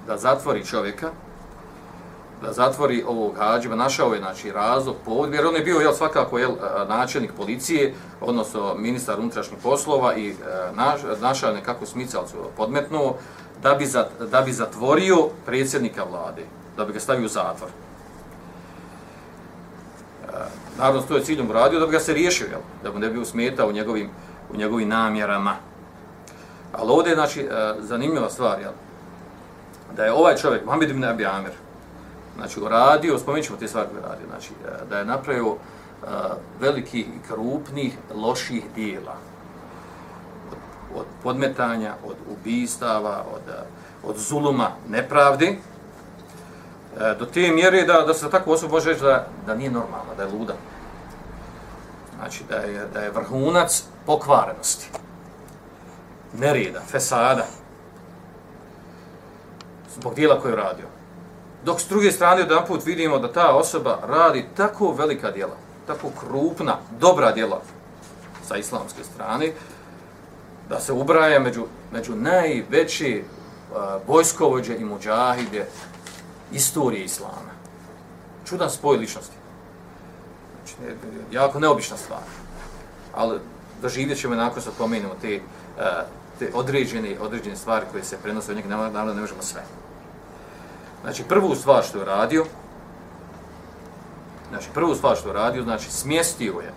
da 0.09 0.17
zatvori 0.17 0.65
čovjeka, 0.65 1.11
da 2.41 2.53
zatvori 2.53 3.03
ovog 3.07 3.35
hađima, 3.37 3.75
našao 3.75 4.13
je 4.13 4.19
znači, 4.19 4.51
razlog, 4.51 4.95
povod, 5.05 5.33
jer 5.33 5.45
on 5.45 5.55
je 5.55 5.61
bio 5.61 5.79
jel, 5.79 5.93
svakako 5.93 6.39
jel, 6.39 6.51
načelnik 6.87 7.31
policije, 7.37 7.93
odnosno 8.21 8.75
ministar 8.75 9.19
unutrašnjih 9.19 9.59
poslova 9.63 10.15
i 10.15 10.29
e, 10.29 10.33
naš, 10.73 11.01
našao 11.21 11.49
je 11.49 11.61
smicalcu 11.85 12.35
podmetnuo 12.57 13.15
da 13.63 13.73
bi, 13.73 13.85
za, 13.85 14.07
da 14.31 14.41
bi 14.41 14.51
zatvorio 14.53 15.29
predsjednika 15.45 16.03
vlade, 16.03 16.43
da 16.77 16.85
bi 16.85 16.93
ga 16.93 16.99
stavio 16.99 17.25
u 17.25 17.29
zatvor. 17.29 17.69
E, 20.23 20.31
naravno, 20.77 21.01
to 21.01 21.15
je 21.15 21.23
ciljom 21.23 21.49
uradio 21.49 21.79
da 21.79 21.85
bi 21.85 21.91
ga 21.91 21.99
se 21.99 22.13
riješio, 22.13 22.47
jel, 22.47 22.61
da 22.83 22.91
mu 22.91 22.99
ne 22.99 23.09
bi 23.09 23.19
usmetao 23.19 23.67
u 23.67 23.71
njegovim, 23.71 24.09
u 24.53 24.57
njegovim 24.57 24.89
namjerama. 24.89 25.55
Ali 26.73 26.91
ovdje 26.91 27.11
je 27.11 27.15
znači, 27.15 27.41
e, 27.41 27.73
zanimljiva 27.79 28.29
stvar, 28.29 28.59
jel, 28.59 28.71
da 29.95 30.05
je 30.05 30.13
ovaj 30.13 30.35
čovjek, 30.35 30.65
Mohamed 30.65 30.89
ibn 30.89 31.03
Abi 31.03 31.25
Amir, 31.25 31.51
znači 32.39 32.59
uradio, 32.59 33.19
spomenut 33.19 33.45
ćemo 33.45 33.59
te 33.59 33.67
stvari 33.67 33.87
koje 33.91 34.01
radio, 34.01 34.27
znači 34.29 34.51
e, 34.65 34.85
da 34.89 34.99
je 34.99 35.05
napravio 35.05 35.45
e, 35.45 35.51
uh, 36.03 36.09
velikih 36.59 37.07
i 37.07 37.27
krupnih 37.27 37.97
loših 38.15 38.63
dijela. 38.75 39.15
Od, 40.51 40.57
od 40.99 41.05
podmetanja, 41.23 41.93
od 42.05 42.15
ubistava, 42.31 43.23
od, 43.33 43.49
e, 43.49 43.63
od 44.03 44.17
zuluma, 44.17 44.69
nepravdi, 44.89 45.59
do 47.19 47.25
te 47.25 47.51
mjere 47.51 47.83
da, 47.85 48.01
da 48.01 48.13
se 48.13 48.29
tako 48.29 48.51
osoba 48.51 48.71
može 48.71 48.89
reći 48.89 49.03
da, 49.03 49.27
da 49.45 49.55
nije 49.55 49.71
normalna, 49.71 50.13
da 50.17 50.23
je 50.23 50.29
luda. 50.29 50.53
Znači 52.17 52.43
da 52.49 52.55
je, 52.55 52.87
da 52.93 52.99
je 52.99 53.11
vrhunac 53.11 53.83
pokvarenosti, 54.05 54.89
nereda, 56.33 56.79
fesada, 56.87 57.45
zbog 59.95 60.15
dijela 60.15 60.41
koje 60.41 60.51
je 60.51 60.55
radio. 60.55 60.85
Dok 61.65 61.81
s 61.81 61.87
druge 61.87 62.11
strane 62.11 62.41
jedan 62.41 62.65
put 62.67 62.85
vidimo 62.85 63.19
da 63.19 63.31
ta 63.31 63.55
osoba 63.55 63.99
radi 64.07 64.45
tako 64.57 64.91
velika 64.91 65.31
djela, 65.31 65.55
tako 65.87 66.09
krupna, 66.19 66.77
dobra 66.99 67.31
djela 67.31 67.61
sa 68.47 68.57
islamske 68.57 69.03
strane, 69.03 69.51
da 70.69 70.79
se 70.79 70.93
ubraja 70.93 71.39
među, 71.39 71.65
među 71.91 72.15
najveće 72.15 73.21
uh, 73.21 73.77
vojskovođe 74.07 74.75
i 74.75 74.85
muđahide 74.85 75.65
istorije 76.51 77.03
islama. 77.03 77.53
Čudan 78.45 78.69
spoj 78.69 78.97
ličnosti. 78.97 79.35
Znači, 80.55 80.81
ne, 80.81 80.95
jako 81.31 81.59
neobična 81.59 81.97
stvar. 81.97 82.21
Ali 83.15 83.39
doživjet 83.81 84.19
ćemo 84.19 84.35
nakon 84.35 84.61
što 84.61 84.71
pomenemo 84.77 85.13
te, 85.21 85.39
uh, 85.77 85.83
te 86.39 86.51
određene, 86.53 87.15
određene 87.21 87.55
stvari 87.55 87.85
koje 87.91 88.03
se 88.03 88.17
prenose 88.23 88.51
od 88.51 88.57
njega, 88.57 88.69
naravno 88.69 89.13
ne 89.13 89.21
možemo 89.21 89.41
sve. 89.41 89.61
Znači, 91.01 91.23
prvu 91.23 91.55
stvar 91.55 91.83
što 91.83 91.97
je 91.97 92.05
radio, 92.05 92.45
znači, 94.49 94.69
prvu 94.73 94.95
stvar 94.95 95.15
što 95.15 95.29
je 95.29 95.33
radio, 95.33 95.63
znači, 95.63 95.91
smjestio 95.91 96.53
je, 96.53 96.73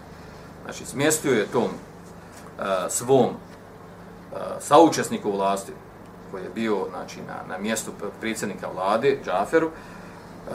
znači, 0.65 0.87
smjestio 0.87 1.33
je 1.33 1.47
tom 1.47 1.65
uh, 1.65 2.65
svom 2.89 3.27
uh, 3.27 4.39
saučesniku 4.61 5.29
u 5.29 5.37
vlasti, 5.37 5.73
koji 6.31 6.43
je 6.43 6.51
bio, 6.55 6.87
znači, 6.91 7.21
na, 7.21 7.55
na 7.55 7.59
mjestu 7.59 7.91
predsjednika 8.21 8.69
vlade, 8.75 9.19
Džaferu, 9.25 9.67
uh, 9.67 10.55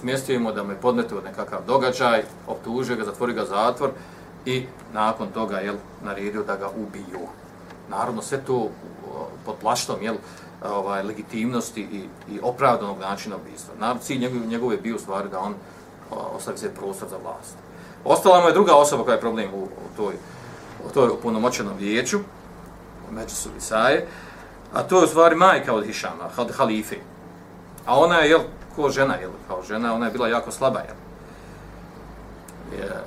smjestio 0.00 0.40
mu 0.40 0.52
da 0.52 0.62
me 0.62 0.80
podnete 0.80 1.14
od 1.14 1.24
nekakav 1.24 1.60
događaj, 1.66 2.22
optužio 2.46 2.96
ga, 2.96 3.04
zatvori 3.04 3.32
ga 3.32 3.44
zatvor 3.44 3.90
i 4.44 4.66
nakon 4.92 5.28
toga, 5.28 5.58
jel, 5.58 5.76
naredio 6.02 6.42
da 6.42 6.56
ga 6.56 6.68
ubiju. 6.68 7.26
Naravno, 7.88 8.22
sve 8.22 8.40
to 8.44 8.68
pod 9.44 9.54
plaštom, 9.60 10.02
jel, 10.02 10.14
uh, 10.14 10.49
ovaj 10.64 11.02
legitimnosti 11.02 11.80
i, 11.80 12.08
i 12.34 12.40
opravdanog 12.42 12.98
načina 12.98 13.36
ubistva. 13.36 13.74
Naravno, 13.78 14.02
cilj 14.02 14.18
njegov, 14.18 14.46
njegov 14.46 14.72
je 14.72 14.78
bio 14.78 14.96
u 14.96 14.98
stvari 14.98 15.28
da 15.28 15.38
on 15.40 15.54
ostavi 16.10 16.58
se 16.58 16.74
prostor 16.74 17.08
za 17.08 17.16
vlast. 17.16 17.56
Ostala 18.04 18.40
mu 18.40 18.46
je 18.46 18.52
druga 18.52 18.74
osoba 18.74 19.04
koja 19.04 19.14
je 19.14 19.20
problem 19.20 19.50
u, 19.54 19.62
u 19.62 19.96
toj, 19.96 20.14
u 20.88 20.90
toj 20.94 21.20
punomoćenom 21.22 21.76
vijeću, 21.78 22.18
među 23.10 23.34
su 23.34 23.48
a 24.72 24.82
to 24.82 24.98
je 24.98 25.04
u 25.04 25.08
stvari 25.08 25.36
majka 25.36 25.74
od 25.74 25.86
Hišama, 25.86 26.30
od 26.36 26.50
halife. 26.50 26.96
A 27.86 27.98
ona 28.00 28.18
je, 28.18 28.30
jel, 28.30 28.40
ko 28.76 28.90
žena, 28.90 29.14
jel, 29.14 29.30
kao 29.48 29.62
žena, 29.62 29.94
ona 29.94 30.06
je 30.06 30.12
bila 30.12 30.28
jako 30.28 30.50
slaba, 30.50 30.80
jel. 30.80 30.96
Je, 32.78 33.04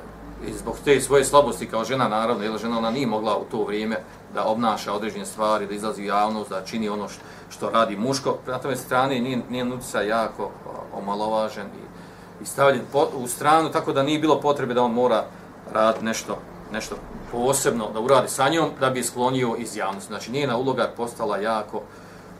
I 0.47 0.53
zbog 0.53 0.77
te 0.85 1.01
svoje 1.01 1.25
slabosti 1.25 1.69
kao 1.69 1.83
žena, 1.83 2.07
naravno, 2.07 2.43
jel, 2.43 2.57
žena 2.57 2.77
ona 2.77 2.91
nije 2.91 3.07
mogla 3.07 3.37
u 3.37 3.45
to 3.51 3.63
vrijeme 3.63 4.03
da 4.33 4.45
obnaša 4.45 4.93
određene 4.93 5.25
stvari, 5.25 5.67
da 5.67 5.73
izlazi 5.73 6.01
u 6.01 6.05
javnost, 6.05 6.49
da 6.49 6.65
čini 6.65 6.89
ono 6.89 7.07
što, 7.09 7.21
što 7.49 7.69
radi 7.69 7.97
muško. 7.97 8.37
Na 8.47 8.57
tome 8.57 8.75
strane 8.75 9.19
nije, 9.19 9.41
nije 9.49 9.65
nutica 9.65 10.01
jako 10.01 10.51
omalovažen 10.93 11.67
i, 11.67 12.43
i 12.43 12.45
stavljen 12.45 12.81
po, 12.91 13.07
u 13.15 13.27
stranu, 13.27 13.71
tako 13.71 13.93
da 13.93 14.03
nije 14.03 14.19
bilo 14.19 14.41
potrebe 14.41 14.73
da 14.73 14.83
on 14.83 14.93
mora 14.93 15.25
raditi 15.71 16.05
nešto, 16.05 16.37
nešto 16.71 16.95
posebno, 17.31 17.91
da 17.93 17.99
uradi 17.99 18.27
sa 18.27 18.49
njom, 18.49 18.69
da 18.79 18.89
bi 18.89 19.03
sklonio 19.03 19.55
iz 19.57 19.77
javnosti. 19.77 20.07
Znači, 20.07 20.31
njena 20.31 20.57
uloga 20.57 20.91
postala 20.97 21.37
jako 21.37 21.81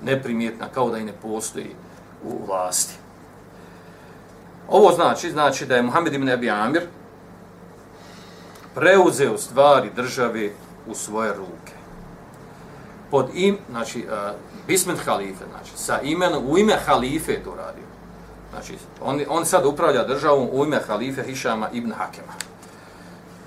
neprimjetna, 0.02 0.68
kao 0.74 0.90
da 0.90 0.98
i 0.98 1.04
ne 1.04 1.14
postoji 1.22 1.76
u 2.24 2.46
vlasti. 2.48 2.94
Ovo 4.68 4.92
znači, 4.92 5.32
znači 5.32 5.66
da 5.66 5.76
je 5.76 5.82
Muhammed 5.82 6.14
ibn 6.14 6.30
Abi 6.30 6.50
Amir 6.50 6.88
preuzeo 8.76 9.38
stvari 9.38 9.90
države 9.96 10.50
u 10.88 10.96
svoje 10.96 11.34
ruke. 11.34 11.73
Pod 13.14 13.30
im, 13.34 13.58
znači, 13.70 14.06
uh, 14.08 14.36
bismet 14.68 15.00
halife, 15.06 15.46
znači, 15.52 15.72
sa 15.76 16.02
imenom, 16.02 16.44
u 16.48 16.58
ime 16.58 16.74
halife 16.86 17.32
je 17.32 17.44
to 17.44 17.56
radio. 17.56 17.84
Znači, 18.52 18.78
on, 19.02 19.22
on 19.30 19.46
sad 19.46 19.66
upravlja 19.66 20.04
državom 20.04 20.50
u 20.52 20.66
ime 20.66 20.80
halife 20.88 21.24
Hišama 21.24 21.70
ibn 21.74 21.92
Hakema. 21.92 22.34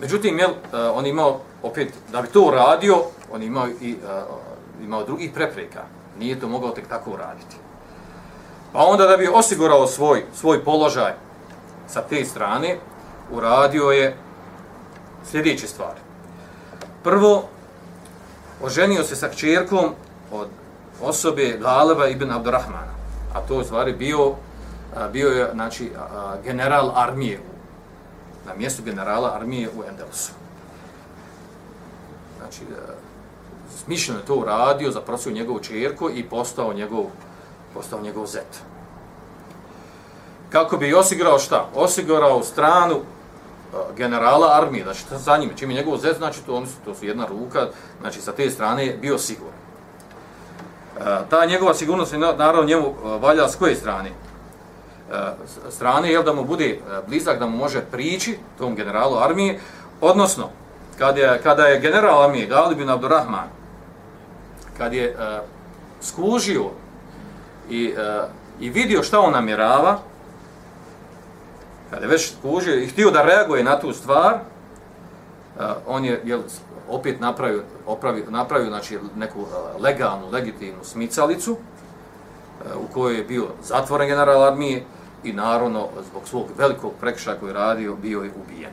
Međutim, 0.00 0.38
jel, 0.38 0.50
uh, 0.50 0.56
on 0.94 1.06
imao, 1.06 1.40
opet, 1.62 1.92
da 2.12 2.22
bi 2.22 2.28
to 2.28 2.42
uradio, 2.42 2.96
on 3.32 3.42
imao 3.42 3.68
i 3.80 3.94
uh, 3.94 4.84
imao 4.84 5.04
drugih 5.04 5.30
prepreka. 5.34 5.82
Nije 6.18 6.40
to 6.40 6.48
mogao 6.48 6.70
tek 6.70 6.88
tako 6.88 7.10
uraditi. 7.10 7.56
Pa 8.72 8.84
onda 8.84 9.06
da 9.06 9.16
bi 9.16 9.28
osigurao 9.34 9.86
svoj, 9.86 10.24
svoj 10.34 10.64
položaj 10.64 11.12
sa 11.88 12.02
te 12.02 12.24
strane, 12.24 12.78
uradio 13.32 13.90
je 13.90 14.16
sljedeće 15.24 15.66
stvari. 15.66 16.00
Prvo, 17.02 17.48
oženio 18.62 19.02
se 19.02 19.16
sa 19.16 19.28
kćerkom 19.28 19.94
od 20.32 20.48
osobe 21.02 21.58
Galeba 21.60 22.08
ibn 22.08 22.30
Abdurrahmana. 22.30 22.94
A 23.34 23.40
to 23.40 23.58
je 23.58 23.64
stvari 23.64 23.92
bio, 23.92 24.34
bio 25.12 25.28
je 25.28 25.50
znači, 25.52 25.90
general 26.44 26.92
armije 26.94 27.40
na 28.46 28.54
mjestu 28.54 28.82
generala 28.82 29.34
armije 29.34 29.68
u 29.68 29.84
Endelusu. 29.88 30.32
Znači, 32.38 32.60
smišljeno 33.84 34.20
je 34.20 34.26
to 34.26 34.34
uradio, 34.34 34.90
zaprosio 34.90 35.32
njegovu 35.32 35.60
čerku 35.60 36.10
i 36.10 36.28
postao 36.28 36.72
njegov, 36.72 37.04
postao 37.74 38.00
njegov 38.00 38.26
zet. 38.26 38.62
Kako 40.50 40.76
bi 40.76 40.94
osigurao 40.94 41.38
šta? 41.38 41.68
Osigurao 41.74 42.42
stranu 42.42 43.00
generala 43.96 44.60
armije, 44.62 44.84
znači 44.84 45.04
za 45.10 45.36
njime, 45.36 45.52
čim 45.56 45.70
je 45.70 45.76
njegov 45.76 45.98
zet, 45.98 46.16
znači 46.16 46.42
to, 46.46 46.54
oni 46.54 46.66
su, 46.66 46.72
to 46.84 46.94
su 46.94 47.06
jedna 47.06 47.26
ruka, 47.26 47.66
znači 48.00 48.20
sa 48.20 48.32
te 48.32 48.50
strane 48.50 48.86
je 48.86 48.96
bio 48.96 49.18
siguran. 49.18 49.54
E, 50.98 51.02
ta 51.30 51.46
njegova 51.46 51.74
sigurnost 51.74 52.12
je 52.12 52.18
naravno 52.18 52.64
njemu 52.64 52.86
e, 52.86 53.18
valja 53.18 53.48
s 53.48 53.56
koje 53.56 53.74
strane? 53.74 54.08
E, 54.08 55.32
strane, 55.70 56.12
jel 56.12 56.22
da 56.22 56.32
mu 56.32 56.44
bude 56.44 56.80
blizak, 57.08 57.38
da 57.38 57.46
mu 57.46 57.56
može 57.56 57.80
prići 57.80 58.38
tom 58.58 58.74
generalu 58.74 59.16
armije, 59.16 59.60
odnosno, 60.00 60.50
kada 60.98 61.20
je, 61.20 61.40
kada 61.42 61.66
je 61.66 61.80
general 61.80 62.22
armije, 62.22 62.46
Galib 62.46 62.78
bin 62.78 62.90
Abdurrahman, 62.90 63.48
kad 64.78 64.92
je 64.92 65.14
uh, 65.14 65.44
skužio 66.00 66.64
i, 67.70 67.92
uh, 67.92 68.28
i 68.60 68.70
vidio 68.70 69.02
šta 69.02 69.20
on 69.20 69.32
namjerava, 69.32 69.98
kada 71.90 72.02
je 72.02 72.10
već 72.10 72.32
skužio 72.38 72.74
i 72.74 72.86
htio 72.86 73.10
da 73.10 73.22
reaguje 73.22 73.64
na 73.64 73.80
tu 73.80 73.92
stvar, 73.92 74.34
uh, 74.34 75.62
on 75.86 76.04
je 76.04 76.22
jel, 76.24 76.40
opet 76.88 77.20
napravio, 77.20 77.62
opravio, 77.86 78.24
napravio 78.30 78.68
znači, 78.68 78.98
neku 79.16 79.40
uh, 79.40 79.48
legalnu, 79.80 80.30
legitimnu 80.30 80.84
smicalicu, 80.84 81.52
uh, 81.52 81.58
u 82.76 82.92
kojoj 82.94 83.16
je 83.16 83.24
bio 83.24 83.46
zatvoren 83.62 84.08
general 84.08 84.42
armije 84.42 84.84
i 85.24 85.32
naravno 85.32 85.88
zbog 86.10 86.22
svog 86.28 86.46
velikog 86.58 86.92
prekša 87.00 87.34
koji 87.40 87.50
je 87.50 87.54
radio, 87.54 87.96
bio 87.96 88.22
je 88.22 88.32
ubijen. 88.44 88.72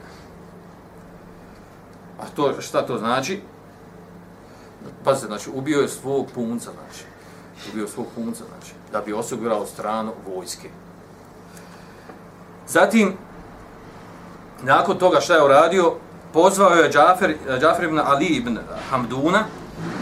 A 2.20 2.26
to, 2.36 2.62
šta 2.62 2.86
to 2.86 2.98
znači? 2.98 3.42
Pazite, 5.04 5.28
znači, 5.28 5.50
ubio 5.54 5.82
je 5.82 5.88
svog 5.88 6.28
punca, 6.36 6.72
znači. 6.72 7.06
Ubio 7.72 7.82
je 7.82 7.88
svog 7.88 8.08
punca, 8.16 8.44
znači, 8.50 8.74
da 8.92 9.02
bi 9.02 9.14
osigurao 9.14 9.66
stranu 9.66 10.14
vojske. 10.28 10.70
Zatim, 12.74 13.14
nakon 14.64 14.98
toga 14.98 15.20
šta 15.20 15.36
je 15.36 15.44
uradio, 15.44 15.94
pozvao 16.34 16.70
je 16.70 16.92
Džafer, 16.92 17.36
Džafer 17.60 17.84
ibn 17.84 18.00
Ali 18.00 18.26
ibn 18.26 18.58
Hamduna, 18.90 19.44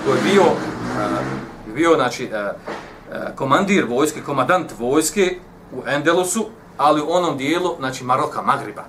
koji 0.06 0.18
je 0.18 0.24
bio, 0.24 0.42
uh, 0.42 1.76
bio 1.76 1.96
znači, 1.96 2.30
uh, 2.32 3.18
komandir 3.36 3.86
vojske, 3.90 4.22
komadant 4.22 4.72
vojske 4.80 5.38
u 5.74 5.84
Endelusu, 5.88 6.46
ali 6.78 7.02
u 7.02 7.12
onom 7.12 7.38
dijelu, 7.38 7.76
znači, 7.80 8.04
Maroka, 8.04 8.42
Magriba. 8.42 8.84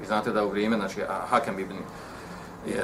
Vi 0.00 0.06
znate 0.06 0.32
da 0.32 0.44
u 0.44 0.50
vrijeme, 0.50 0.76
znači, 0.76 1.02
Hakem 1.30 1.58
ibn, 1.58 1.76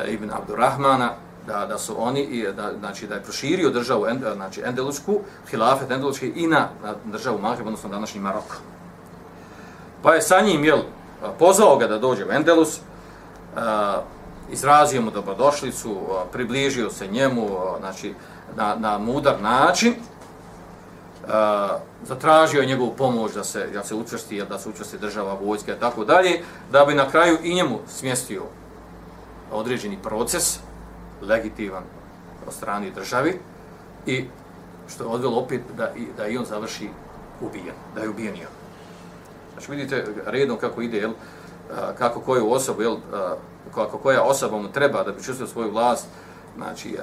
ibn 0.09 0.31
Abdurrahmana, 0.31 1.11
da, 1.47 1.67
da 1.67 1.79
su 1.79 1.95
oni, 1.99 2.23
i 2.23 2.53
da, 2.53 2.73
znači, 2.79 3.07
da 3.07 3.15
je 3.15 3.23
proširio 3.23 3.71
državu, 3.71 4.07
znači, 4.35 4.63
Endelusku, 4.65 5.21
hilafet 5.51 5.91
Endeluski 5.91 6.29
i 6.29 6.47
na, 6.47 6.69
na 6.85 6.95
državu 7.05 7.39
Magrib, 7.39 7.67
odnosno 7.67 7.89
današnji 7.89 8.21
Maroko. 8.21 8.57
Pa 10.05 10.15
je 10.15 10.23
sa 10.23 10.41
njim, 10.41 10.65
jel, 10.65 10.79
pozvao 11.39 11.77
ga 11.77 11.87
da 11.87 11.99
dođe 11.99 12.25
u 12.25 12.31
Endelus, 12.31 12.77
e, 12.77 12.81
izrazio 14.51 15.03
mu 15.03 15.11
dobrodošlicu, 15.11 15.91
e, 15.91 16.33
približio 16.33 16.91
se 16.91 17.07
njemu, 17.07 17.45
e, 17.45 17.79
znači, 17.81 18.15
na, 18.57 18.75
na 18.79 18.99
mudar 18.99 19.41
način, 19.43 19.95
uh, 21.25 21.31
zatražio 22.07 22.61
je 22.61 22.67
njegovu 22.67 22.95
pomoć 22.99 23.33
da 23.33 23.45
se, 23.45 23.67
da 23.73 23.85
se 23.85 23.95
učvrsti, 23.95 24.43
da 24.49 24.59
se 24.59 24.69
učvrsti 24.69 24.99
država, 24.99 25.39
vojska 25.43 25.73
i 25.73 25.81
tako 25.81 26.05
dalje, 26.05 26.43
da 26.73 26.85
bi 26.85 26.95
na 26.95 27.11
kraju 27.11 27.39
i 27.43 27.55
njemu 27.55 27.79
smjestio 27.89 28.43
određeni 29.53 29.99
proces, 30.03 30.59
legitiman 31.23 31.83
od 32.47 32.55
strani 32.55 32.91
državi, 32.91 33.39
i 34.07 34.25
što 34.89 35.05
je 35.05 35.09
odvelo 35.09 35.41
opet 35.41 35.61
da, 35.77 35.91
da 36.17 36.27
i 36.29 36.39
on 36.39 36.45
završi 36.45 36.89
ubijen, 37.41 37.75
da 37.95 38.01
je 38.01 38.09
ubijen 38.09 38.37
i 38.37 38.41
on. 38.41 38.64
Znači 39.55 39.71
vidite 39.71 40.05
redom 40.27 40.59
kako 40.59 40.83
ide, 40.83 40.99
jel, 40.99 41.13
kako 41.99 42.21
koju 42.21 42.53
osobu, 42.53 42.83
jel, 42.83 42.97
kako 43.75 43.99
koja 43.99 44.23
osoba 44.23 44.59
mu 44.59 44.73
treba 44.73 45.03
da 45.03 45.13
bi 45.13 45.23
čustio 45.23 45.47
svoju 45.47 45.71
vlast, 45.71 46.07
znači, 46.57 46.97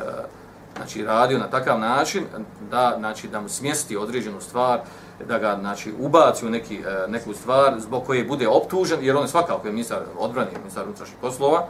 znači 0.75 1.03
radio 1.03 1.39
na 1.39 1.47
takav 1.47 1.79
način 1.79 2.23
da, 2.71 2.95
znači, 2.99 3.27
da 3.27 3.41
mu 3.41 3.49
smjesti 3.49 3.97
određenu 3.97 4.41
stvar, 4.41 4.79
da 5.27 5.39
ga 5.39 5.57
znači, 5.59 5.93
ubaci 5.99 6.45
u 6.45 6.49
neki, 6.49 6.77
e, 6.77 7.07
neku 7.07 7.33
stvar 7.33 7.79
zbog 7.79 8.05
koje 8.05 8.23
bude 8.23 8.47
optužen, 8.47 8.99
jer 9.01 9.15
on 9.15 9.21
je 9.21 9.27
svakako 9.27 9.67
je 9.67 9.73
ministar 9.73 9.99
odbrani, 10.17 10.49
ministar 10.57 10.83
unutrašnjih 10.83 11.17
poslova, 11.21 11.67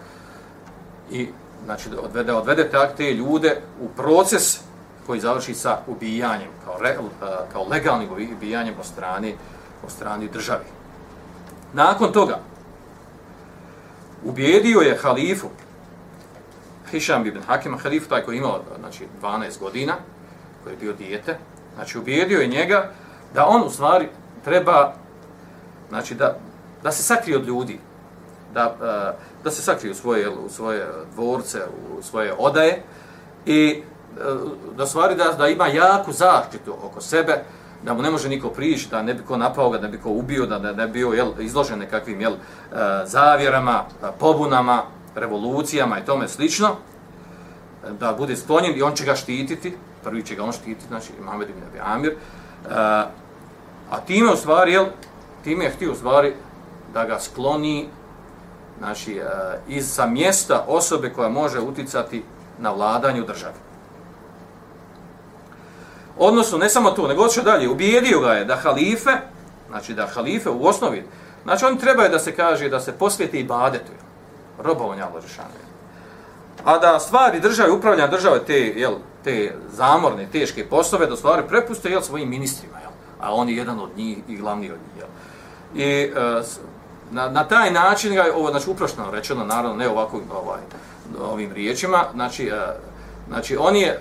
i 1.12 1.30
znači, 1.65 1.89
odvede, 2.04 2.34
odvede 2.34 2.70
te 2.98 3.13
ljude 3.13 3.62
u 3.82 3.88
proces 3.88 4.60
koji 5.08 5.20
završi 5.20 5.54
sa 5.54 5.78
ubijanjem, 5.88 6.50
kao, 6.65 6.78
re, 6.82 6.89
e, 6.89 6.98
kao 7.54 7.67
legalnim 7.67 8.10
ubijanjem 8.38 8.76
po 8.76 8.84
strani, 8.84 9.36
po 9.82 9.89
strani 9.89 10.28
državi. 10.28 10.65
Nakon 11.74 12.12
toga, 12.12 12.39
ubijedio 14.24 14.80
je 14.80 14.98
halifu, 14.98 15.48
Hišam 16.91 17.28
ibn 17.28 17.41
Hakim, 17.48 17.78
halifu 17.78 18.10
taj 18.10 18.22
koji 18.22 18.36
je 18.36 18.39
imao 18.39 18.62
znači, 18.80 19.08
12 19.22 19.60
godina, 19.60 19.96
koji 20.63 20.74
je 20.74 20.78
bio 20.78 20.94
dijete, 20.94 21.38
znači 21.76 21.98
ubijedio 21.98 22.39
je 22.39 22.48
njega 22.48 22.91
da 23.34 23.48
on 23.48 23.63
u 23.63 23.70
stvari 23.70 24.10
treba 24.44 24.94
znači, 25.89 26.15
da, 26.15 26.38
da 26.84 26.91
se 26.91 27.04
sakrije 27.04 27.38
od 27.38 27.48
ljudi, 27.48 27.80
da, 28.54 28.76
e, 28.82 29.17
da 29.44 29.52
se 29.52 29.62
sakrije 29.62 29.91
u 29.91 29.96
svoje, 29.96 30.30
u 30.30 30.50
svoje 30.50 30.88
dvorce, 31.13 31.60
u 32.00 32.02
svoje 32.02 32.34
odaje 32.38 32.84
i 33.46 33.84
e, 34.17 34.24
da 34.78 34.86
stvari 34.86 35.15
da, 35.15 35.34
da 35.38 35.48
ima 35.48 35.67
jaku 35.67 36.12
zaštitu 36.12 36.76
oko 36.84 37.02
sebe, 37.02 37.44
da 37.84 37.94
mu 37.94 38.02
ne 38.02 38.12
može 38.12 38.30
niko 38.30 38.50
prići, 38.50 38.89
da 38.89 39.02
ne 39.02 39.13
bi 39.13 39.24
ko 39.24 39.38
napao 39.38 39.70
ga, 39.70 39.78
da 39.78 39.88
bi 39.88 39.98
ko 39.98 40.10
ubio, 40.10 40.46
da 40.46 40.60
ne, 40.60 40.88
bi 40.88 40.94
bio 40.94 41.10
jel, 41.10 41.32
izložen 41.39 41.80
nekakvim 41.80 42.22
jel, 42.22 42.34
e, 42.34 42.38
zavjerama, 43.06 43.84
e, 44.04 44.08
pobunama, 44.20 44.84
revolucijama 45.15 46.00
i 46.00 46.06
tome 46.06 46.28
slično, 46.28 46.76
da 48.00 48.13
bude 48.17 48.36
sklonjen 48.36 48.78
i 48.78 48.82
on 48.82 48.96
će 48.96 49.06
ga 49.06 49.15
štititi, 49.15 49.74
prvi 50.04 50.24
će 50.24 50.36
ga 50.36 50.44
on 50.44 50.52
štititi, 50.52 50.88
znači 50.88 51.10
Mohamed 51.24 51.50
ibn 51.50 51.60
Abi 51.70 51.80
Amir, 51.80 52.15
a, 52.70 53.06
a 53.89 54.00
time 54.00 54.32
u 54.34 54.36
stvari, 54.36 54.72
jel, 54.72 54.86
time 55.44 55.65
je 55.65 55.72
htio 55.72 55.91
u 55.91 55.96
stvari 55.96 56.34
da 56.94 57.06
ga 57.06 57.20
skloni 57.20 57.88
znači, 58.80 59.22
iz 59.67 59.94
sa 59.94 60.06
mjesta 60.06 60.65
osobe 60.67 61.10
koja 61.10 61.30
može 61.30 61.60
uticati 61.60 62.24
na 62.60 62.72
vladanju 62.72 63.26
države. 63.26 63.71
Odnosno, 66.24 66.58
ne 66.58 66.70
samo 66.70 66.92
to, 66.92 67.08
nego 67.08 67.24
odšao 67.24 67.44
dalje, 67.44 67.70
ubijedio 67.70 68.20
ga 68.20 68.34
je 68.34 68.46
da 68.46 68.56
halife, 68.56 69.12
znači 69.70 69.94
da 69.94 70.08
halife 70.08 70.50
u 70.50 70.66
osnovi, 70.66 71.04
znači 71.44 71.66
oni 71.66 71.80
trebaju 71.80 72.10
da 72.10 72.20
se 72.20 72.36
kaže 72.36 72.70
da 72.70 72.80
se 72.80 72.92
posvijeti 72.92 73.40
i 73.40 73.44
badetu, 73.44 73.92
robovanja 74.60 75.08
Allah 75.08 75.24
A 76.66 76.78
da 76.78 77.00
stvari 77.00 77.40
države, 77.40 77.72
upravljanja 77.72 78.08
države, 78.08 78.40
te, 78.46 78.54
jel, 78.54 78.94
te 79.24 79.56
zamorne, 79.72 80.28
teške 80.32 80.66
poslove, 80.70 81.08
da 81.08 81.16
stvari 81.16 81.44
prepuste 81.48 81.90
jel, 81.90 82.02
svojim 82.02 82.30
ministrima, 82.30 82.78
jel, 82.80 82.92
a 83.20 83.34
on 83.34 83.50
je 83.50 83.56
jedan 83.56 83.80
od 83.80 83.90
njih 83.98 84.18
i 84.28 84.38
glavni 84.38 84.72
od 84.72 84.78
njih. 84.78 84.98
Jel. 84.98 85.08
I 85.88 86.04
e, 86.04 86.42
na, 87.12 87.30
na 87.30 87.48
taj 87.48 87.72
način 87.72 88.16
ga 88.16 88.22
je, 88.22 88.34
ovo, 88.34 88.52
znači 88.52 88.70
uprošteno 88.70 89.12
rečeno, 89.12 89.46
naravno 89.46 89.76
ne 89.76 89.90
ovako 89.90 90.22
ovaj, 90.34 90.62
ovim 91.22 91.52
riječima, 91.52 92.06
znači, 92.14 92.48
e, 92.48 92.78
znači 93.28 93.58
on 93.58 93.76
je 93.76 93.88
e, 93.88 94.00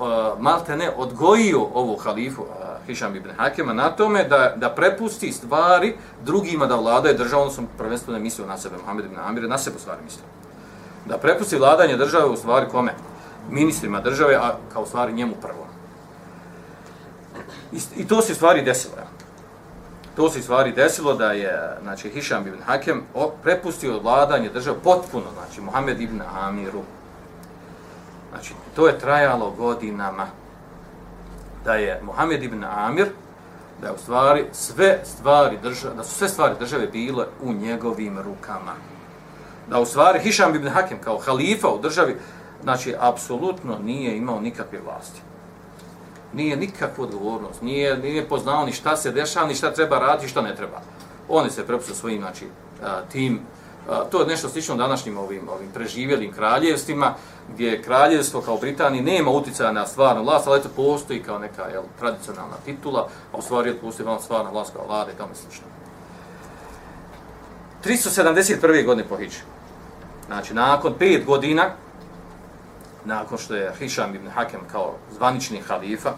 Eh, 0.00 0.34
malte 0.38 0.76
ne 0.76 0.90
odgojio 0.96 1.66
ovu 1.74 1.96
halifu 1.96 2.42
eh, 2.42 2.86
Hišam 2.86 3.16
ibn 3.16 3.30
Hakema 3.36 3.72
na 3.72 3.90
tome 3.90 4.24
da, 4.24 4.52
da 4.56 4.70
prepusti 4.70 5.32
stvari 5.32 5.96
drugima 6.24 6.66
da 6.66 6.76
vladaju 6.76 7.16
državu, 7.18 7.42
odnosno 7.42 7.64
prvenstveno 7.78 8.20
mislio 8.20 8.46
na 8.46 8.58
sebe, 8.58 8.76
Mohamed 8.76 9.04
ibn 9.04 9.16
Amir 9.18 9.48
na 9.48 9.58
sebe 9.58 9.78
stvari 9.78 10.00
mislio. 10.04 10.24
Da 11.06 11.18
prepusti 11.18 11.56
vladanje 11.56 11.96
države 11.96 12.24
u 12.24 12.36
stvari 12.36 12.66
kome? 12.70 12.94
Ministrima 13.50 14.00
države, 14.00 14.34
a 14.34 14.56
kao 14.72 14.86
stvari 14.86 15.12
njemu 15.12 15.34
prvo. 15.42 15.66
I, 17.72 17.78
i 17.96 18.06
to 18.08 18.20
se 18.22 18.34
stvari 18.34 18.62
desilo. 18.62 18.94
Ja. 18.96 19.06
To 20.16 20.30
se 20.30 20.42
stvari 20.42 20.72
desilo 20.72 21.14
da 21.14 21.32
je 21.32 21.78
znači, 21.82 22.10
Hišam 22.10 22.46
ibn 22.46 22.58
Hakem 22.66 23.02
prepustio 23.42 24.00
vladanje 24.00 24.48
države 24.48 24.76
potpuno, 24.84 25.26
znači 25.34 25.60
Mohamed 25.60 26.00
ibn 26.00 26.22
Amiru. 26.40 26.82
Znači, 28.36 28.54
to 28.76 28.86
je 28.86 28.98
trajalo 28.98 29.50
godinama 29.50 30.26
da 31.64 31.74
je 31.74 32.00
Mohamed 32.02 32.42
ibn 32.42 32.64
Amir, 32.64 33.08
da 33.80 33.86
je 33.86 33.92
u 33.92 33.98
stvari 33.98 34.44
sve 34.52 35.00
stvari 35.04 35.58
države, 35.62 35.94
da 35.94 36.04
su 36.04 36.14
sve 36.14 36.28
stvari 36.28 36.54
države 36.58 36.86
bile 36.86 37.26
u 37.42 37.52
njegovim 37.52 38.18
rukama. 38.18 38.74
Da 39.70 39.80
u 39.80 39.86
stvari 39.86 40.20
Hišam 40.20 40.54
ibn 40.54 40.68
Hakem 40.68 40.98
kao 41.00 41.18
halifa 41.18 41.68
u 41.68 41.80
državi, 41.80 42.16
znači, 42.62 42.94
apsolutno 42.98 43.78
nije 43.78 44.16
imao 44.16 44.40
nikakve 44.40 44.80
vlasti. 44.84 45.20
Nije 46.32 46.56
nikakvu 46.56 47.02
odgovornost, 47.02 47.62
nije, 47.62 47.96
nije 47.98 48.28
poznao 48.28 48.66
ni 48.66 48.72
šta 48.72 48.96
se 48.96 49.12
dešava, 49.12 49.46
ni 49.46 49.54
šta 49.54 49.72
treba 49.72 49.98
raditi, 49.98 50.28
šta 50.28 50.42
ne 50.42 50.56
treba. 50.56 50.80
Oni 51.28 51.50
se 51.50 51.66
prepustio 51.66 51.94
svojim, 51.94 52.20
znači, 52.20 52.46
tim, 53.12 53.40
to 54.10 54.20
je 54.20 54.26
nešto 54.26 54.48
slično 54.48 54.76
današnjim 54.76 55.18
ovim, 55.18 55.48
ovim 55.48 55.68
preživjelim 55.74 56.32
kraljevstvima, 56.32 57.14
gdje 57.52 57.82
kraljevstvo 57.82 58.40
kao 58.40 58.56
Britanije 58.56 59.02
nema 59.02 59.30
utjecaja 59.30 59.72
na 59.72 59.86
stvarnu 59.86 60.22
vlast, 60.22 60.46
ali 60.46 60.62
to 60.62 60.68
postoji 60.76 61.22
kao 61.22 61.38
neka 61.38 61.62
jel, 61.62 61.82
tradicionalna 61.98 62.56
titula, 62.64 63.08
a 63.32 63.36
u 63.36 63.42
stvari 63.42 63.74
postoji 63.74 64.06
vam 64.06 64.20
stvarna 64.20 64.50
vlast 64.50 64.72
kao 64.72 64.86
vlada 64.86 65.10
i 65.10 65.14
tome 65.14 65.34
slično. 65.34 65.66
371. 67.84 68.84
godine 68.86 69.08
po 69.08 69.16
Hiđu. 69.16 69.40
Znači, 70.26 70.54
nakon 70.54 70.94
pet 70.98 71.26
godina, 71.26 71.70
nakon 73.04 73.38
što 73.38 73.54
je 73.54 73.72
Hišam 73.78 74.14
ibn 74.14 74.28
Hakem 74.28 74.60
kao 74.72 74.94
zvanični 75.16 75.60
halifa 75.60 76.12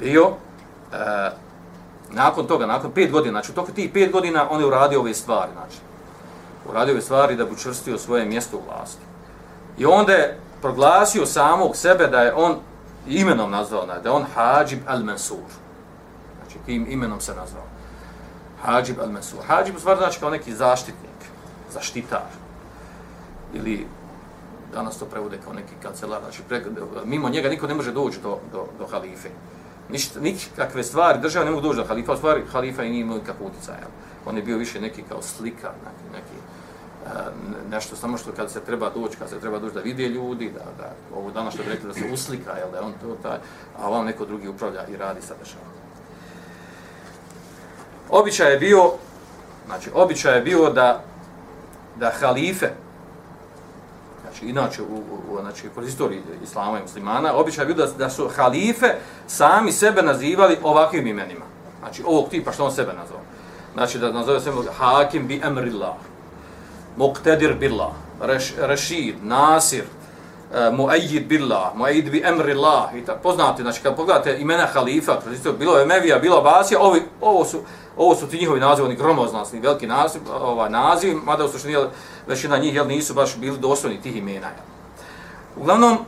bio, 0.00 0.32
e, 0.92 1.30
nakon 2.10 2.46
toga, 2.46 2.66
nakon 2.66 2.90
pet 2.90 3.10
godina, 3.10 3.32
znači 3.32 3.52
u 3.52 3.54
toku 3.54 3.72
tih 3.72 3.90
pet 3.92 4.12
godina 4.12 4.46
on 4.50 4.60
je 4.60 4.66
uradio 4.66 5.00
ove 5.00 5.14
stvari, 5.14 5.50
znači, 5.52 5.76
uradio 6.70 6.94
je 6.94 7.02
stvari 7.02 7.36
da 7.36 7.44
bi 7.44 7.52
učvrstio 7.52 7.98
svoje 7.98 8.24
mjesto 8.24 8.56
u 8.56 8.62
vlasti. 8.68 9.02
I 9.78 9.86
onda 9.86 10.12
je 10.12 10.38
proglasio 10.62 11.26
samog 11.26 11.76
sebe 11.76 12.06
da 12.06 12.20
je 12.20 12.34
on 12.34 12.56
imenom 13.08 13.50
nazvao, 13.50 13.86
da 13.86 14.08
je 14.08 14.10
on 14.10 14.24
Hađib 14.34 14.80
al-Mansur. 14.88 15.48
Znači, 16.40 16.58
tim 16.66 16.86
imenom 16.90 17.20
se 17.20 17.34
nazvao. 17.34 17.64
Hađib 18.62 18.96
al-Mansur. 18.98 19.42
Hađib 19.46 19.76
u 19.76 19.78
stvari 19.78 19.98
znači 20.00 20.20
kao 20.20 20.30
neki 20.30 20.54
zaštitnik, 20.54 21.20
zaštitar. 21.72 22.30
Ili 23.54 23.86
danas 24.72 24.98
to 24.98 25.04
prevode 25.04 25.38
kao 25.44 25.52
neki 25.52 25.72
kancelar. 25.82 26.20
Znači, 26.22 26.42
pre, 26.48 26.64
mimo 27.04 27.28
njega 27.28 27.48
niko 27.48 27.66
ne 27.66 27.74
može 27.74 27.92
doći 27.92 28.20
do, 28.20 28.38
do, 28.52 28.66
do 28.78 28.86
halife. 28.86 29.28
Ništa, 29.90 30.20
nikakve 30.20 30.84
stvari, 30.84 31.18
država 31.20 31.44
ne 31.44 31.50
mogu 31.50 31.62
doći 31.62 31.76
do 31.76 31.84
halifa. 31.84 32.12
U 32.12 32.16
stvari, 32.16 32.42
halifa 32.52 32.82
i 32.82 32.90
nije 32.90 33.00
imao 33.00 33.16
nikakvu 33.16 33.46
utjecaja. 33.46 33.86
On 34.26 34.36
je 34.36 34.42
bio 34.42 34.58
više 34.58 34.80
neki 34.80 35.02
kao 35.08 35.22
slika, 35.22 35.68
neki, 35.68 36.12
neki 36.12 36.36
e, 37.06 37.10
nešto 37.70 37.96
samo 37.96 38.18
što 38.18 38.32
kad 38.32 38.50
se 38.50 38.60
treba 38.60 38.90
doći, 38.90 39.16
kad 39.16 39.28
se 39.28 39.40
treba 39.40 39.58
doći 39.58 39.74
da 39.74 39.80
vide 39.80 40.08
ljudi, 40.08 40.50
da, 40.50 40.64
da 40.78 40.92
ovo 41.16 41.30
danas 41.30 41.54
što 41.54 41.62
bi 41.62 41.68
rekli 41.68 41.88
da 41.88 41.94
se 41.94 42.10
uslika, 42.12 42.52
jel, 42.52 42.70
da 42.72 42.82
on 42.82 42.92
to 42.92 43.16
taj, 43.22 43.38
a 43.78 43.88
vam 43.88 44.04
neko 44.04 44.26
drugi 44.26 44.48
upravlja 44.48 44.86
i 44.86 44.96
radi 44.96 45.22
sa 45.22 45.34
dešavom. 45.38 45.68
Običaj 48.10 48.52
je 48.52 48.58
bio, 48.58 48.92
znači, 49.66 49.90
običaj 49.94 50.36
je 50.36 50.42
bio 50.42 50.70
da, 50.70 51.02
da 51.96 52.12
halife, 52.20 52.70
znači, 54.22 54.46
inače, 54.46 54.82
u, 54.82 55.02
u, 55.30 55.40
znači, 55.40 55.68
kroz 55.74 55.88
istoriji 55.88 56.22
islama 56.42 56.78
i 56.78 56.82
muslimana, 56.82 57.34
običaj 57.34 57.62
je 57.62 57.74
bio 57.74 57.86
da, 57.86 57.92
da 57.98 58.10
su 58.10 58.28
halife 58.36 58.94
sami 59.26 59.72
sebe 59.72 60.02
nazivali 60.02 60.58
ovakvim 60.62 61.06
imenima. 61.06 61.44
Znači, 61.78 62.02
ovog 62.06 62.28
tipa 62.28 62.52
što 62.52 62.64
on 62.64 62.72
sebe 62.72 62.92
nazva. 62.92 63.15
Znači, 63.76 63.98
da 63.98 64.12
nazove 64.12 64.40
se 64.40 64.50
hakim 64.78 65.26
bi 65.26 65.40
emrillah, 65.44 65.94
Muqtadir 66.96 67.58
billah, 67.58 67.92
Rashid, 68.58 69.14
Nasir, 69.22 69.84
uh, 70.50 71.26
billah, 71.28 71.74
muajid 71.74 72.10
bi 72.10 72.22
emrillah, 72.24 72.94
I 72.94 73.04
ta, 73.04 73.14
poznate, 73.14 73.62
znači 73.62 73.82
kad 73.82 73.96
pogledate 73.96 74.38
imena 74.38 74.66
halifa, 74.66 75.18
bilo 75.58 75.78
je 75.78 75.86
Mevija, 75.86 76.18
bilo 76.18 76.42
Basija, 76.42 76.80
ovi, 76.80 77.02
ovo 77.20 77.44
su 77.44 77.58
ovo 77.96 78.14
su 78.14 78.26
ti 78.26 78.38
njihovi 78.38 78.60
nazivi, 78.60 78.86
oni 78.86 78.96
gromoznasni, 78.96 79.60
veliki 79.60 79.86
naziv, 79.86 80.22
ovaj 80.40 80.70
naziv, 80.70 81.18
mada 81.24 81.44
u 81.44 81.48
suštini 81.48 81.76
većina 82.26 82.58
njih 82.58 82.74
jel, 82.74 82.86
nisu 82.86 83.14
baš 83.14 83.36
bili 83.36 83.58
dostojni 83.58 84.00
tih 84.00 84.16
imena. 84.16 84.46
Jel. 84.46 84.64
Uglavnom, 85.56 85.98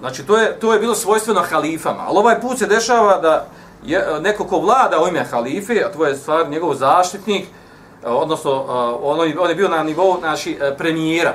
znači 0.00 0.26
to 0.26 0.36
je, 0.36 0.60
to 0.60 0.72
je 0.72 0.80
bilo 0.80 0.94
svojstveno 0.94 1.42
halifama, 1.50 2.04
ali 2.06 2.18
ovaj 2.18 2.40
put 2.40 2.58
se 2.58 2.66
dešava 2.66 3.18
da 3.18 3.46
je 3.84 3.98
e, 3.98 4.20
neko 4.20 4.44
ko 4.44 4.58
vlada 4.58 5.02
u 5.04 5.08
ime 5.08 5.24
halife, 5.24 5.82
a 5.84 5.92
to 5.92 6.06
je 6.06 6.16
stvar 6.16 6.50
njegov 6.50 6.74
zaštitnik, 6.74 7.44
e, 7.44 8.08
odnosno 8.08 8.50
e, 8.50 8.72
on, 9.02 9.32
on 9.38 9.48
je 9.48 9.54
bio 9.54 9.68
na 9.68 9.82
nivou 9.82 10.20
naši 10.20 10.58
premijera, 10.78 11.34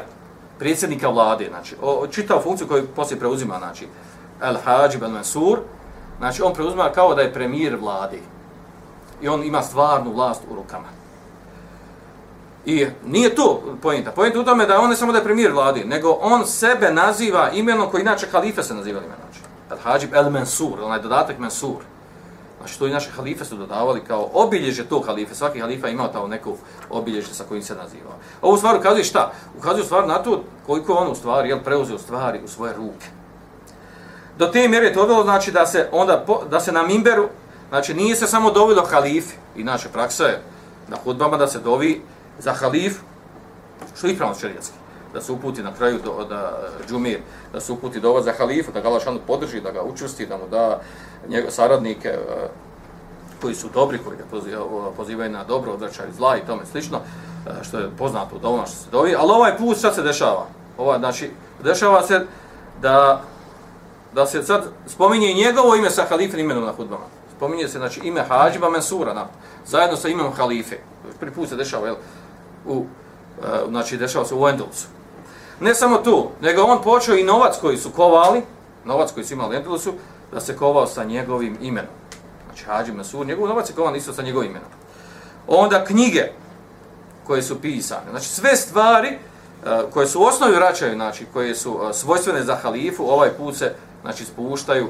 predsjednika 0.60 1.10
vlade, 1.10 1.50
znači, 1.50 1.76
čitao 2.12 2.42
funkciju 2.42 2.68
koju 2.68 2.88
poslije 2.96 3.20
preuzima, 3.20 3.58
znači, 3.58 3.88
El 4.42 4.56
Hajib 4.66 5.04
El 5.04 5.10
Mansur, 5.10 5.60
znači, 6.18 6.42
on 6.42 6.54
preuzima 6.54 6.90
kao 6.90 7.16
da 7.16 7.22
je 7.22 7.34
premijer 7.34 7.76
vlade. 7.76 8.18
I 9.22 9.28
on 9.28 9.44
ima 9.44 9.62
stvarnu 9.62 10.14
vlast 10.14 10.42
u 10.52 10.56
rukama. 10.56 10.88
I 12.66 12.86
nije 13.06 13.36
to 13.36 13.62
pojenta. 13.82 14.12
Pojenta 14.12 14.40
u 14.40 14.44
tome 14.44 14.66
da 14.66 14.80
on 14.80 14.90
ne 14.90 14.96
samo 14.96 15.12
da 15.12 15.18
je 15.18 15.24
premijer 15.24 15.52
vlade, 15.52 15.86
nego 15.86 16.18
on 16.22 16.48
sebe 16.48 16.92
naziva 16.92 17.50
imenom 17.52 17.90
koji 17.90 18.02
inače 18.02 18.28
halife 18.32 18.64
se 18.64 18.74
naziva 18.74 19.00
imenom. 19.00 19.18
Znači, 19.32 19.40
El 19.72 19.78
Hajib 19.84 20.14
El 20.14 20.30
Mansur, 20.30 20.82
onaj 20.82 21.00
dodatak 21.00 21.40
Mansur. 21.40 21.93
Znači 22.64 22.80
to 22.80 22.88
i 22.88 22.92
naše 22.92 23.12
halife 23.12 23.46
su 23.46 23.56
dodavali 23.56 24.02
kao 24.08 24.30
obilježje 24.34 24.86
tog 24.86 25.06
halife. 25.06 25.36
Svaki 25.36 25.60
halifa 25.60 25.90
imao 25.90 26.08
tao 26.08 26.28
neko 26.28 26.56
obilježje 26.90 27.34
sa 27.34 27.44
kojim 27.44 27.64
se 27.64 27.76
nazivao. 27.76 28.14
Ovo 28.42 28.58
stvar 28.58 28.78
ukazuje 28.78 29.04
šta? 29.04 29.32
Ukazuje 29.58 29.86
stvar 29.86 30.08
na 30.08 30.24
to 30.24 30.44
koliko 30.66 30.94
on 30.94 31.12
u 31.12 31.16
stvari 31.16 31.50
jel, 31.50 31.60
preuzeo 31.64 31.98
stvari 31.98 32.40
u 32.46 32.48
svoje 32.48 32.74
ruke. 32.74 33.08
Do 34.38 34.48
te 34.48 34.68
mjere 34.68 34.86
je 34.86 34.94
to 34.94 35.08
bilo 35.08 35.24
znači 35.24 35.52
da 35.52 35.66
se 35.66 35.90
onda 35.92 36.26
da 36.50 36.60
se 36.60 36.72
na 36.72 36.84
mimberu 36.84 37.30
znači 37.70 37.94
nije 37.94 38.16
se 38.16 38.28
samo 38.28 38.52
dovilo 38.52 38.86
halife 38.86 39.36
i 39.56 39.64
naša 39.64 39.90
praksa 39.90 40.24
je 40.24 40.42
na 40.88 40.98
hudbama 41.04 41.38
da 41.38 41.48
se 41.48 41.60
dovi 41.60 42.02
za 42.40 42.54
halif 42.54 43.00
što 43.98 44.08
je 44.08 44.14
ispravno 44.14 44.36
šerijatski 44.36 44.83
da 45.14 45.22
se 45.22 45.32
uputi 45.32 45.64
na 45.64 45.74
kraju 45.74 46.00
do, 46.04 46.26
da 46.30 46.60
džumir 46.88 47.20
da 47.54 47.60
se 47.60 47.72
uputi 47.72 48.00
do 48.00 48.22
za 48.22 48.34
halifu 48.38 48.72
da 48.72 48.82
ga 48.82 48.88
Allah 48.88 49.02
podrži 49.28 49.62
da 49.62 49.72
ga 49.72 49.84
učvrsti 49.84 50.26
da 50.26 50.38
mu 50.38 50.48
da 50.52 50.82
njegove 51.28 51.52
saradnike 51.52 52.18
koji 53.44 53.56
su 53.56 53.70
dobri, 53.74 53.98
koji 53.98 54.18
ga 54.18 54.24
pozivaju 54.98 55.32
na 55.32 55.44
dobro, 55.44 55.74
odvraćaju 55.74 56.14
zla 56.18 56.38
i 56.38 56.46
tome 56.46 56.66
slično, 56.66 57.00
što 57.62 57.80
je 57.80 57.90
poznato 57.98 58.36
od 58.36 58.46
ono 58.46 58.66
što 58.66 58.76
se 58.76 58.90
dovi. 58.92 59.16
Ali 59.16 59.32
ovaj 59.32 59.58
put 59.58 59.78
šta 59.78 59.94
se 59.94 60.02
dešava? 60.02 60.46
Ovaj, 60.78 61.00
znači, 61.00 61.32
dešava 61.64 62.04
se 62.08 62.26
da, 62.82 63.22
da 64.14 64.26
se 64.26 64.44
sad 64.44 64.64
spominje 64.88 65.34
njegovo 65.34 65.76
ime 65.76 65.90
sa 65.90 66.06
halifin 66.10 66.40
imenom 66.40 66.64
na 66.64 66.72
hudbama. 66.72 67.06
Spominje 67.36 67.68
se 67.68 67.78
znači, 67.78 68.02
ime 68.04 68.24
Hađiba 68.30 68.70
Mensura 68.70 69.14
na, 69.14 69.26
zajedno 69.66 69.98
sa 69.98 70.08
imenom 70.08 70.34
halife. 70.34 70.78
Prvi 71.20 71.32
put 71.32 71.50
se 71.50 71.56
dešava, 71.56 71.88
jel, 71.88 71.96
u, 72.66 72.86
znači, 73.70 73.98
dešava 73.98 74.26
se 74.26 74.36
u 74.36 74.48
Endelsu. 74.48 74.88
Ne 75.60 75.76
samo 75.76 75.98
tu, 75.98 76.30
nego 76.42 76.62
on 76.62 76.82
počeo 76.82 77.16
i 77.16 77.24
novac 77.24 77.58
koji 77.62 77.78
su 77.78 77.90
kovali, 77.90 78.42
novac 78.86 79.12
koji 79.12 79.26
su 79.26 79.34
imali 79.34 79.68
u 79.68 79.78
su, 79.78 79.94
da 80.32 80.40
se 80.40 80.58
kovao 80.58 80.88
sa 80.88 81.04
njegovim 81.04 81.58
imenom. 81.62 81.92
Znači, 82.46 82.66
Hađi 82.66 82.92
Mesur, 82.92 83.26
njegov 83.28 83.48
novac 83.48 83.70
je 83.70 83.76
kovan 83.76 83.96
isto 83.96 84.14
sa 84.14 84.22
njegovim 84.22 84.50
imenom. 84.50 84.70
Onda 85.48 85.86
knjige 85.86 86.32
koje 87.28 87.42
su 87.42 87.62
pisane. 87.62 88.10
Znači, 88.10 88.28
sve 88.28 88.56
stvari 88.56 89.08
e, 89.08 89.18
koje 89.94 90.08
su 90.08 90.22
u 90.22 90.24
osnovi 90.24 90.56
vraćaju, 90.56 90.94
znači, 90.94 91.26
koje 91.34 91.56
su 91.56 91.80
e, 91.90 91.94
svojstvene 91.94 92.44
za 92.44 92.56
halifu, 92.56 93.04
ovaj 93.04 93.30
put 93.30 93.56
se, 93.56 93.74
znači, 94.02 94.26
spuštaju 94.26 94.88
e, 94.88 94.90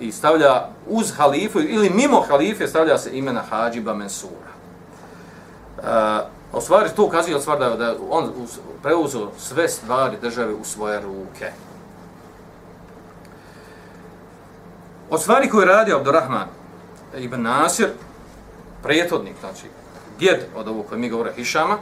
i 0.00 0.12
stavlja 0.12 0.68
uz 0.86 1.12
halifu 1.16 1.60
ili 1.60 1.90
mimo 1.90 2.20
halife 2.20 2.66
stavlja 2.66 2.98
se 2.98 3.18
imena 3.18 3.42
Hađiba 3.50 3.94
Mensura. 3.94 4.56
A 6.56 6.58
u 6.58 6.62
stvari, 6.62 6.88
to 6.96 7.04
ukazuje 7.04 7.40
stvar 7.40 7.58
da, 7.58 7.76
da 7.76 7.94
on 8.10 8.32
preuzeo 8.82 9.30
sve 9.38 9.68
stvari 9.68 10.16
države 10.22 10.54
u 10.54 10.64
svoje 10.64 11.00
ruke. 11.00 11.50
Od 15.10 15.22
stvari 15.22 15.48
koje 15.48 15.66
radi 15.66 15.92
Abdurrahman 15.92 16.48
ibn 17.16 17.42
Nasir, 17.42 17.88
prijetodnik, 18.82 19.36
znači 19.40 19.66
djed 20.18 20.40
od 20.56 20.68
ovog 20.68 20.86
koje 20.88 20.98
mi 20.98 21.10
govore 21.10 21.32
Hišama, 21.32 21.78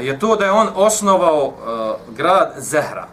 je 0.00 0.18
to 0.18 0.36
da 0.36 0.44
je 0.44 0.50
on 0.50 0.68
osnovao 0.74 1.46
uh, 1.46 2.16
grad 2.16 2.54
Zehra 2.58 3.06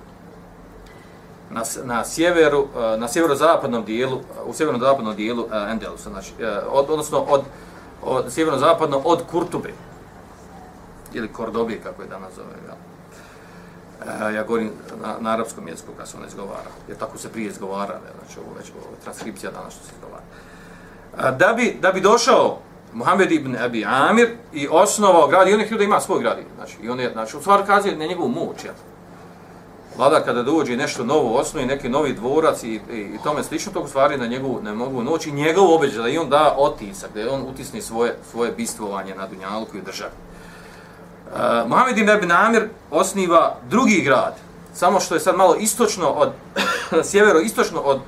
na, 1.49 1.63
na 1.83 2.05
sjeveru, 2.05 2.59
uh, 2.59 2.99
na 2.99 3.07
sjeverozapadnom 3.07 3.85
dijelu, 3.85 4.19
u 4.45 4.53
sjeverozapadnom 4.53 5.15
dijelu 5.15 5.43
uh, 5.43 5.51
Endelusa, 5.69 6.09
znači, 6.09 6.33
uh, 6.39 6.47
od, 6.71 6.89
odnosno 6.89 7.19
od, 7.19 7.41
od 8.03 8.33
sjeverozapadno 8.33 8.97
od 8.97 9.23
Kurtube, 9.31 9.73
ili 11.13 11.33
Kordobe, 11.33 11.79
kako 11.83 12.01
je 12.01 12.07
danas 12.07 12.33
zove, 12.35 12.55
ja. 12.67 12.75
E, 14.29 14.33
ja 14.33 14.43
govorim 14.43 14.71
na, 15.01 15.15
na 15.19 15.29
arapskom 15.33 15.67
jeziku 15.67 15.91
kad 15.97 16.07
se 16.07 16.17
on 16.17 16.27
izgovara, 16.27 16.69
jer 16.87 16.97
tako 16.97 17.17
se 17.17 17.31
prije 17.31 17.47
izgovara, 17.47 17.93
ne, 17.93 18.11
znači 18.19 18.39
ovo 18.39 18.57
već 18.57 18.71
ovo 18.71 18.95
transkripcija 19.03 19.51
danas 19.51 19.73
što 19.73 19.85
se 19.85 19.91
izgovara. 19.95 20.23
E, 21.17 21.37
da, 21.37 21.53
bi, 21.53 21.77
da 21.81 21.91
bi 21.91 22.01
došao 22.01 22.57
Muhammed 22.93 23.31
ibn 23.31 23.57
Abi 23.57 23.85
Amir 23.85 24.29
i 24.53 24.67
osnovao 24.71 25.27
grad, 25.27 25.47
i 25.47 25.53
on 25.53 25.59
je 25.59 25.65
htio 25.65 25.77
da 25.77 25.83
ima 25.83 25.99
svoj 25.99 26.19
grad, 26.19 26.37
znači, 26.55 26.77
i 26.81 26.89
on 26.89 26.99
je, 26.99 27.11
znači, 27.11 27.37
u 27.37 27.41
stvari 27.41 27.63
kazuje 27.67 27.97
na 27.97 28.05
njegovu 28.05 28.29
moć, 28.29 28.63
jel? 28.63 28.73
Vlada 29.97 30.23
kada 30.23 30.43
dođe 30.43 30.77
nešto 30.77 31.03
novo 31.03 31.39
osnovi, 31.39 31.65
neki 31.65 31.89
novi 31.89 32.13
dvorac 32.13 32.63
i, 32.63 32.67
i, 32.67 32.79
i 32.97 33.19
tome 33.23 33.43
slično, 33.43 33.71
tog 33.71 33.89
stvari 33.89 34.17
na 34.17 34.27
njegovu, 34.27 34.61
ne 34.63 34.73
mogu 34.73 35.03
noći, 35.03 35.31
njegov 35.31 35.73
obeđaj 35.73 36.03
da 36.03 36.09
i 36.09 36.17
on 36.17 36.29
da 36.29 36.55
otisak, 36.57 37.09
da 37.13 37.33
on 37.33 37.41
utisni 37.41 37.81
svoje, 37.81 38.15
svoje 38.31 38.51
bistvovanje 38.51 39.15
na 39.15 39.27
Dunjalku 39.27 39.77
i 39.77 39.81
državi. 39.81 40.11
Uh, 40.11 41.69
Mohamed 41.69 41.97
ibn 41.97 42.09
Abi 42.09 42.25
Namir 42.25 42.67
osniva 42.91 43.55
drugi 43.69 44.01
grad, 44.01 44.35
samo 44.73 44.99
što 44.99 45.13
je 45.13 45.19
sad 45.19 45.35
malo 45.35 45.55
istočno 45.55 46.09
od, 46.09 46.31
sjevero 47.09 47.39
istočno 47.39 47.79
od 47.79 47.99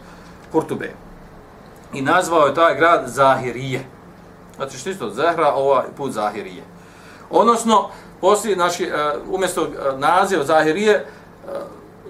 Kurtube. 0.51 0.93
I 1.93 2.01
nazvao 2.01 2.47
je 2.47 2.53
taj 2.53 2.75
grad 2.75 3.03
Zahirije. 3.07 3.85
Znači 4.55 4.77
što 4.77 4.89
isto, 4.89 5.09
Zahra, 5.09 5.53
ovaj 5.55 5.85
put 5.97 6.11
Zahirije. 6.11 6.63
Odnosno, 7.29 7.89
poslije, 8.21 8.55
znači, 8.55 8.85
uh, 8.85 9.33
umjesto 9.33 9.65
e, 9.65 9.97
naziva 9.97 10.43
Zahirije, 10.43 11.05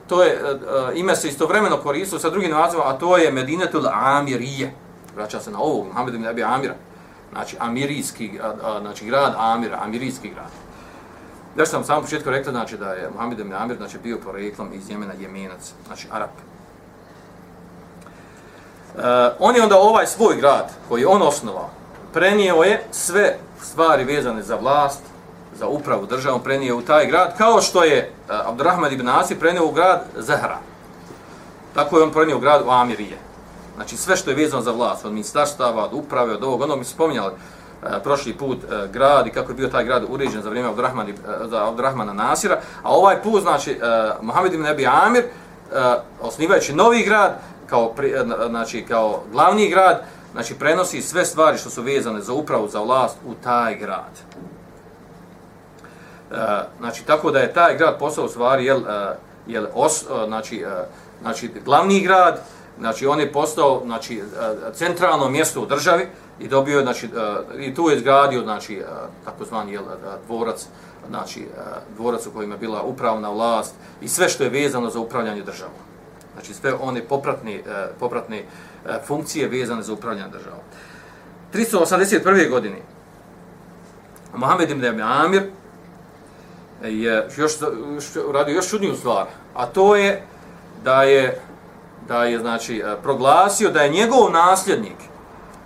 to 0.07 0.23
je, 0.23 0.43
uh, 0.43 0.59
ime 0.93 1.15
se 1.15 1.27
istovremeno 1.27 1.77
koristilo 1.77 2.19
sa 2.19 2.29
drugim 2.29 2.51
nazivom, 2.51 2.87
a 2.87 2.93
to 2.93 3.17
je 3.17 3.31
Medinetul 3.31 3.87
Amirije. 3.87 4.73
Vraća 5.15 5.39
se 5.39 5.51
na 5.51 5.59
ovog, 5.59 5.87
Mohamed 5.87 6.13
ibn 6.13 6.27
Abi 6.27 6.43
Amira. 6.43 6.75
Znači, 7.31 7.57
Amirijski, 7.59 8.39
uh, 8.39 8.81
znači 8.81 9.05
grad 9.05 9.33
Amira, 9.37 9.79
Amirijski 9.81 10.29
grad. 10.29 10.51
Ja 11.57 11.65
sam 11.65 11.83
sam 11.83 12.01
početku 12.01 12.29
rekla 12.29 12.51
znači 12.51 12.77
da 12.77 12.93
je 12.93 13.09
Muhammed 13.09 13.39
ibn 13.39 13.53
Amir 13.53 13.77
znači 13.77 13.97
bio 14.03 14.17
poreklom 14.17 14.73
iz 14.73 14.89
Jemena 14.89 15.13
Jemenac, 15.19 15.73
znači 15.87 16.07
Arap. 16.11 16.29
Uh, 18.95 19.03
on 19.39 19.55
je 19.55 19.63
onda 19.63 19.77
ovaj 19.77 20.07
svoj 20.07 20.35
grad 20.35 20.71
koji 20.89 21.01
je 21.01 21.07
on 21.07 21.21
osnovao, 21.21 21.69
prenio 22.13 22.55
je 22.55 22.83
sve 22.91 23.37
stvari 23.61 24.03
vezane 24.03 24.43
za 24.43 24.55
vlast, 24.55 25.01
za 25.59 25.67
upravu 25.67 26.05
državom, 26.05 26.43
prenio 26.43 26.77
u 26.77 26.81
taj 26.81 27.07
grad, 27.07 27.37
kao 27.37 27.61
što 27.61 27.83
je 27.83 28.11
uh, 28.29 28.35
Abdurrahman 28.49 28.93
ibn 28.93 29.09
Asi 29.09 29.39
prenio 29.39 29.65
u 29.65 29.71
grad 29.71 30.03
Zahra. 30.15 30.57
Tako 31.73 31.97
je 31.97 32.03
on 32.03 32.11
prenio 32.11 32.37
u 32.37 32.39
grad 32.39 32.61
u 32.65 32.69
Amirije. 32.69 33.17
Znači 33.75 33.97
sve 33.97 34.15
što 34.15 34.29
je 34.29 34.35
vezano 34.35 34.61
za 34.61 34.71
vlast, 34.71 35.05
od 35.05 35.11
ministarstava, 35.11 35.83
od 35.83 35.93
uprave, 35.93 36.33
od 36.33 36.43
ovog, 36.43 36.61
ono 36.61 36.75
mi 36.75 36.85
smo 36.85 36.93
spominjali, 36.93 37.33
uh, 37.33 37.89
prošli 38.03 38.33
put 38.33 38.57
uh, 38.63 38.91
grad 38.91 39.27
i 39.27 39.31
kako 39.31 39.51
je 39.51 39.55
bio 39.55 39.67
taj 39.67 39.83
grad 39.83 40.03
uređen 40.09 40.41
za 40.41 40.49
vrijeme 40.49 40.69
Abdurrahmana, 40.69 41.09
uh, 41.09 41.49
za 41.49 41.67
Abdurrahmana 41.67 42.13
Nasira, 42.13 42.59
a 42.83 42.89
ovaj 42.89 43.21
put, 43.21 43.41
znači, 43.41 43.71
uh, 43.71 44.23
Mohamed 44.25 44.53
ibn 44.53 44.65
Abi 44.65 44.87
Amir, 44.87 45.23
uh, 45.23 45.77
osnivajući 46.21 46.73
novi 46.73 47.03
grad, 47.03 47.39
kao, 47.67 47.89
pri, 47.89 48.13
uh, 48.13 48.49
znači, 48.49 48.85
kao 48.87 49.23
glavni 49.31 49.69
grad, 49.69 50.03
znači, 50.31 50.53
prenosi 50.53 51.01
sve 51.01 51.25
stvari 51.25 51.57
što 51.57 51.69
su 51.69 51.81
vezane 51.81 52.21
za 52.21 52.33
upravu, 52.33 52.67
za 52.67 52.79
vlast 52.79 53.17
u 53.25 53.33
taj 53.43 53.75
grad. 53.75 54.11
E, 56.31 56.35
znači, 56.79 57.05
tako 57.05 57.31
da 57.31 57.39
je 57.39 57.53
taj 57.53 57.77
grad 57.77 57.99
postao 57.99 58.25
u 58.25 58.29
stvari, 58.29 58.65
jel, 58.65 58.77
e, 58.77 59.15
jel, 59.47 59.65
os, 59.73 60.03
e, 60.03 60.05
znači, 60.27 60.65
znači, 61.21 61.51
glavni 61.65 62.01
grad, 62.01 62.39
znači, 62.79 63.07
on 63.07 63.19
je 63.19 63.31
postao, 63.31 63.81
znači, 63.85 64.23
centralno 64.73 65.29
mjesto 65.29 65.61
u 65.61 65.65
državi, 65.65 66.07
i 66.39 66.47
dobio 66.47 66.81
znači 66.81 67.09
i 67.59 67.75
tu 67.75 67.89
je 67.89 67.97
izgradio 67.97 68.41
znači 68.41 68.81
takozvani 69.25 69.73
jel 69.73 69.83
dvorac 70.25 70.67
znači 71.09 71.47
dvorac 71.95 72.25
u 72.25 72.31
kojima 72.31 72.55
je 72.55 72.59
bila 72.59 72.81
upravna 72.81 73.29
vlast 73.29 73.75
i 74.01 74.07
sve 74.07 74.29
što 74.29 74.43
je 74.43 74.49
vezano 74.49 74.89
za 74.89 74.99
upravljanje 74.99 75.43
državom 75.43 75.73
znači 76.33 76.53
sve 76.53 76.73
one 76.73 77.01
popratne 77.01 77.63
popratne 77.99 78.43
funkcije 79.07 79.47
vezane 79.47 79.81
za 79.81 79.93
upravljanje 79.93 80.31
državom 80.31 80.59
381. 81.53 82.49
godine 82.49 82.77
Mohamed 84.35 84.69
ibn 84.69 85.01
Amir 85.01 85.43
E, 86.83 86.89
je 86.91 87.27
još 87.37 87.53
uradio 88.29 88.55
još 88.55 88.69
čudniju 88.69 88.95
stvar 88.95 89.25
a 89.55 89.65
to 89.65 89.95
je 89.95 90.23
da 90.83 91.03
je 91.03 91.41
da 92.07 92.23
je 92.23 92.39
znači 92.39 92.77
e, 92.77 92.95
proglasio 93.03 93.71
da 93.71 93.81
je 93.81 93.89
njegov 93.89 94.31
nasljednik 94.31 94.97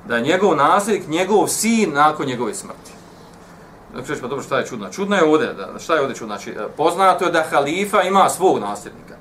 da 0.07 0.15
je 0.15 0.21
njegov 0.21 0.55
nasljednik, 0.55 1.07
njegov 1.07 1.47
sin 1.47 1.93
nakon 1.93 2.25
njegove 2.25 2.53
smrti. 2.53 2.91
Znači, 3.93 4.21
pa 4.21 4.27
dobro, 4.27 4.43
šta 4.43 4.59
je 4.59 4.65
čudno? 4.65 4.89
Čudno 4.89 5.15
je 5.15 5.23
ovdje, 5.23 5.53
da, 5.53 5.79
šta 5.79 5.95
je 5.95 6.01
ovdje 6.01 6.15
čudno? 6.15 6.35
Znači, 6.35 6.51
e, 6.51 6.67
poznato 6.77 7.25
je 7.25 7.31
da 7.31 7.43
halifa 7.51 8.01
ima 8.01 8.29
svog 8.29 8.59
nasljednika. 8.59 9.15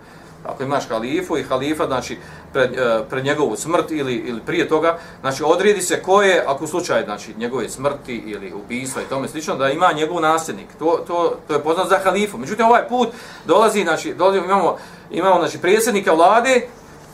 Ako 0.44 0.62
imaš 0.62 0.88
halifu 0.88 1.38
i 1.38 1.42
halifa, 1.42 1.87
znači, 1.87 2.18
pred, 2.52 2.78
e, 2.78 3.04
pred 3.10 3.24
njegovu 3.24 3.56
smrt 3.56 3.90
ili, 3.90 4.14
ili 4.14 4.40
prije 4.46 4.68
toga, 4.68 4.98
znači, 5.20 5.42
odredi 5.46 5.82
se 5.82 6.02
ko 6.02 6.22
je, 6.22 6.44
ako 6.46 6.64
u 6.64 6.68
slučaju, 6.68 7.04
znači, 7.04 7.34
njegove 7.38 7.68
smrti 7.68 8.22
ili 8.26 8.52
ubijstva 8.52 9.02
i 9.02 9.08
tome 9.08 9.28
slično, 9.28 9.56
da 9.56 9.70
ima 9.70 9.92
njegov 9.92 10.20
nasljednik. 10.20 10.66
To, 10.78 11.04
to, 11.06 11.36
to 11.48 11.54
je 11.54 11.62
poznato 11.62 11.88
za 11.88 11.98
halifu. 12.04 12.38
Međutim, 12.38 12.66
ovaj 12.66 12.88
put 12.88 13.08
dolazi, 13.44 13.82
znači, 13.82 14.14
dolazi, 14.14 14.38
imamo, 14.38 14.76
imamo, 15.10 15.38
znači, 15.38 15.58
predsjednika 15.58 16.12
vlade, 16.12 16.66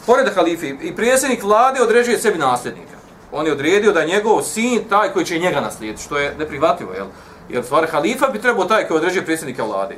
pored 0.07 0.35
halifi, 0.35 0.75
i 0.83 0.97
predsjednik 0.97 1.43
vlade 1.43 1.83
određuje 1.83 2.19
sebi 2.19 2.39
nasljednika 2.39 2.97
on 3.33 3.47
je 3.47 3.53
odredio 3.53 3.93
da 3.93 4.01
je 4.01 4.07
njegov 4.07 4.43
sin 4.43 4.85
taj 4.89 5.13
koji 5.13 5.25
će 5.25 5.39
njega 5.39 5.61
naslijediti, 5.61 6.03
što 6.03 6.19
je 6.19 6.35
neprihvatljivo, 6.39 6.93
jel? 6.93 7.07
Jer 7.49 7.65
stvar 7.65 7.87
halifa 7.91 8.29
bi 8.29 8.41
trebao 8.41 8.65
taj 8.65 8.89
koji 8.89 8.99
određuje 8.99 9.25
predsjednika 9.25 9.65
vlade. 9.65 9.97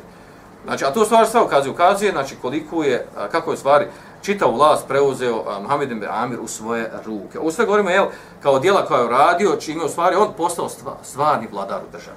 Znači, 0.64 0.84
a 0.84 0.90
to 0.90 1.04
stvar 1.04 1.26
sve 1.26 1.40
ukazuje, 1.40 1.72
ukazuje, 1.72 2.12
znači 2.12 2.36
koliko 2.42 2.82
je, 2.84 3.06
kako 3.32 3.50
je 3.50 3.56
stvari 3.56 3.86
čitav 4.22 4.54
vlast 4.54 4.88
preuzeo 4.88 5.44
Mohamed 5.62 5.90
ibn 5.90 6.04
Amir 6.10 6.40
u 6.40 6.48
svoje 6.48 6.90
ruke. 7.06 7.38
Ovo 7.38 7.52
sve 7.52 7.64
govorimo, 7.64 7.90
jel, 7.90 8.06
kao 8.42 8.58
dijela 8.58 8.86
koja 8.86 9.00
je 9.00 9.08
radio, 9.08 9.56
čime 9.60 9.84
u 9.84 9.88
stvari 9.88 10.16
on 10.16 10.32
postao 10.36 10.68
stvarni 11.02 11.48
vladar 11.52 11.80
u 11.88 11.92
državi. 11.92 12.16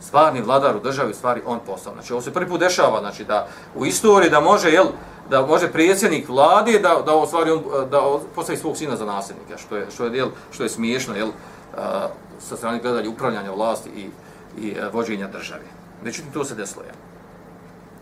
Stvarni 0.00 0.40
vladar 0.40 0.76
u 0.76 0.80
državi, 0.80 1.10
u 1.10 1.14
stvari 1.14 1.42
on 1.46 1.58
postao. 1.66 1.92
Znači, 1.92 2.12
ovo 2.12 2.22
se 2.22 2.32
prvi 2.32 2.48
put 2.48 2.60
dešava, 2.60 3.00
znači, 3.00 3.24
da 3.24 3.46
u 3.74 3.86
istoriji 3.86 4.30
da 4.30 4.40
može, 4.40 4.70
jel, 4.70 4.86
da 5.30 5.46
može 5.46 5.72
predsjednik 5.72 6.28
vlade 6.28 6.78
da 6.78 7.02
da 7.06 7.14
u 7.14 7.26
stvari 7.26 7.50
on 7.50 7.62
da 7.90 8.02
postavi 8.34 8.58
svog 8.58 8.76
sina 8.76 8.96
za 8.96 9.04
nasljednika 9.04 9.58
što 9.58 9.76
je 9.76 9.86
što 9.94 10.04
je 10.04 10.16
jel, 10.16 10.28
što 10.50 10.62
je 10.62 10.68
smiješno 10.68 11.16
jel 11.16 11.28
a, 11.76 12.08
sa 12.38 12.56
strane 12.56 12.78
gledanja 12.78 13.10
upravljanja 13.10 13.50
vlasti 13.50 13.90
i 13.96 14.10
i 14.58 14.70
e, 14.70 14.88
vođenja 14.92 15.28
države. 15.28 15.64
Međutim 16.04 16.32
to 16.32 16.44
se 16.44 16.54
desilo 16.54 16.82
Jel. 16.82 17.05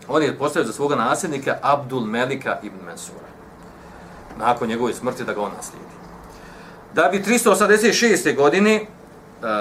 On 0.07 0.23
je 0.23 0.37
postavio 0.37 0.67
za 0.67 0.73
svoga 0.73 0.95
nasljednika 0.95 1.57
Abdul 1.61 2.05
Melika 2.05 2.59
ibn 2.63 2.85
Mansura. 2.85 3.27
Nakon 4.37 4.67
njegove 4.67 4.93
smrti 4.93 5.23
da 5.23 5.33
ga 5.33 5.41
on 5.41 5.51
naslijedi. 5.57 5.95
Da 6.93 7.09
bi 7.11 7.23
386. 7.23 8.35
godine 8.35 8.75
e, 8.75 8.85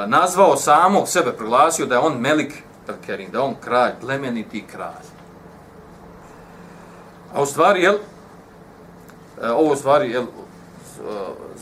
nazvao 0.06 0.56
samog 0.56 1.08
sebe, 1.08 1.32
proglasio 1.32 1.86
da 1.86 1.94
je 1.94 2.00
on 2.00 2.20
Melik 2.20 2.52
al-Kerim, 2.88 3.30
da 3.30 3.38
je 3.38 3.44
on 3.44 3.54
kralj, 3.64 3.92
plemeniti 4.00 4.64
kralj. 4.72 5.06
A 7.34 7.42
u 7.42 7.46
stvari, 7.46 7.82
jel, 7.82 7.94
e, 9.42 9.50
ovo 9.50 9.72
u 9.72 9.76
stvari, 9.76 10.10
jel, 10.10 10.22
e, 10.22 10.26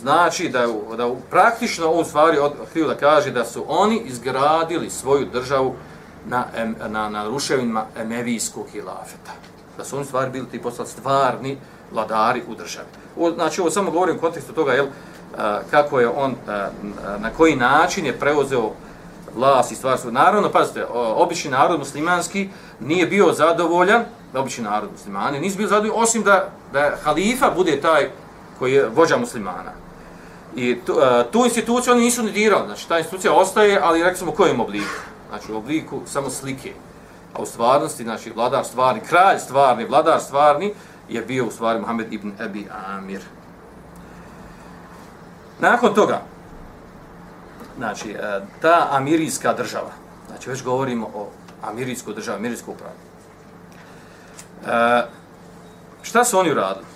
znači 0.00 0.48
da, 0.48 0.66
da 0.96 1.14
praktično 1.30 1.90
on 1.90 2.00
u 2.00 2.04
stvari 2.04 2.38
od, 2.38 2.52
htio 2.70 2.88
da 2.88 2.94
kaže 2.94 3.30
da 3.30 3.44
su 3.44 3.64
oni 3.68 4.02
izgradili 4.04 4.90
svoju 4.90 5.26
državu 5.26 5.74
na, 6.26 6.44
na, 6.88 7.08
na 7.08 7.24
ruševinima 7.28 7.84
emevijskog 7.96 8.66
hilafeta. 8.72 9.32
Da 9.76 9.84
su 9.84 9.96
oni 9.96 10.04
stvari 10.04 10.30
bili 10.30 10.46
ti 10.46 10.62
postali 10.62 10.88
stvarni 10.88 11.58
vladari 11.92 12.42
u 12.48 12.54
državi. 12.54 12.86
O, 13.18 13.30
znači, 13.30 13.60
ovo 13.60 13.70
samo 13.70 13.90
govorim 13.90 14.16
u 14.16 14.20
kontekstu 14.20 14.52
toga, 14.52 14.72
jel, 14.72 14.86
kako 15.70 16.00
je 16.00 16.08
on, 16.08 16.34
na 17.18 17.30
koji 17.36 17.56
način 17.56 18.06
je 18.06 18.18
preuzeo 18.18 18.70
vlast 19.34 19.72
i 19.72 19.74
stvar 19.74 19.98
svoj. 19.98 20.12
Naravno, 20.12 20.48
pazite, 20.48 20.86
obični 20.94 21.50
narod 21.50 21.78
muslimanski 21.78 22.48
nije 22.80 23.06
bio 23.06 23.32
zadovoljan, 23.32 24.04
obični 24.34 24.64
narod 24.64 24.90
muslimani, 24.92 25.40
nisu 25.40 25.58
bio 25.58 25.68
zadovoljan, 25.68 26.02
osim 26.02 26.22
da, 26.22 26.48
da 26.72 26.92
halifa 27.02 27.50
bude 27.50 27.80
taj 27.80 28.10
koji 28.58 28.72
je 28.72 28.88
vođa 28.88 29.16
muslimana. 29.16 29.72
I 30.56 30.80
tu, 30.86 30.94
tu 31.30 31.44
instituciju 31.44 31.92
oni 31.92 32.02
nisu 32.02 32.22
ni 32.22 32.32
dirali, 32.32 32.66
znači 32.66 32.88
ta 32.88 32.98
institucija 32.98 33.32
ostaje, 33.32 33.80
ali 33.82 34.02
rekli 34.02 34.18
smo 34.18 34.30
u 34.30 34.34
kojem 34.34 34.60
obliku? 34.60 35.11
Znači 35.32 35.52
u 35.52 35.56
obliku 35.56 36.00
samo 36.06 36.30
slike. 36.30 36.72
A 37.34 37.42
u 37.42 37.46
stvarnosti, 37.46 38.02
znači 38.02 38.30
vladar 38.30 38.64
stvarni, 38.64 39.00
kralj 39.00 39.38
stvarni, 39.38 39.84
vladar 39.84 40.20
stvarni, 40.20 40.74
je 41.08 41.22
bio 41.22 41.46
u 41.46 41.50
stvari 41.50 41.80
Muhammed 41.80 42.12
ibn 42.12 42.32
Abi 42.40 42.66
Amir. 42.86 43.22
Nakon 45.60 45.94
toga, 45.94 46.22
znači, 47.76 48.10
e, 48.10 48.40
ta 48.60 48.88
amirijska 48.90 49.52
država, 49.52 49.90
znači 50.28 50.50
već 50.50 50.64
govorimo 50.64 51.06
o 51.14 51.28
amirijskoj 51.62 52.14
državi, 52.14 52.38
amirijskoj 52.38 52.74
upravi. 52.74 52.94
E, 54.66 55.06
šta 56.02 56.24
su 56.24 56.38
oni 56.38 56.50
uradili? 56.50 56.86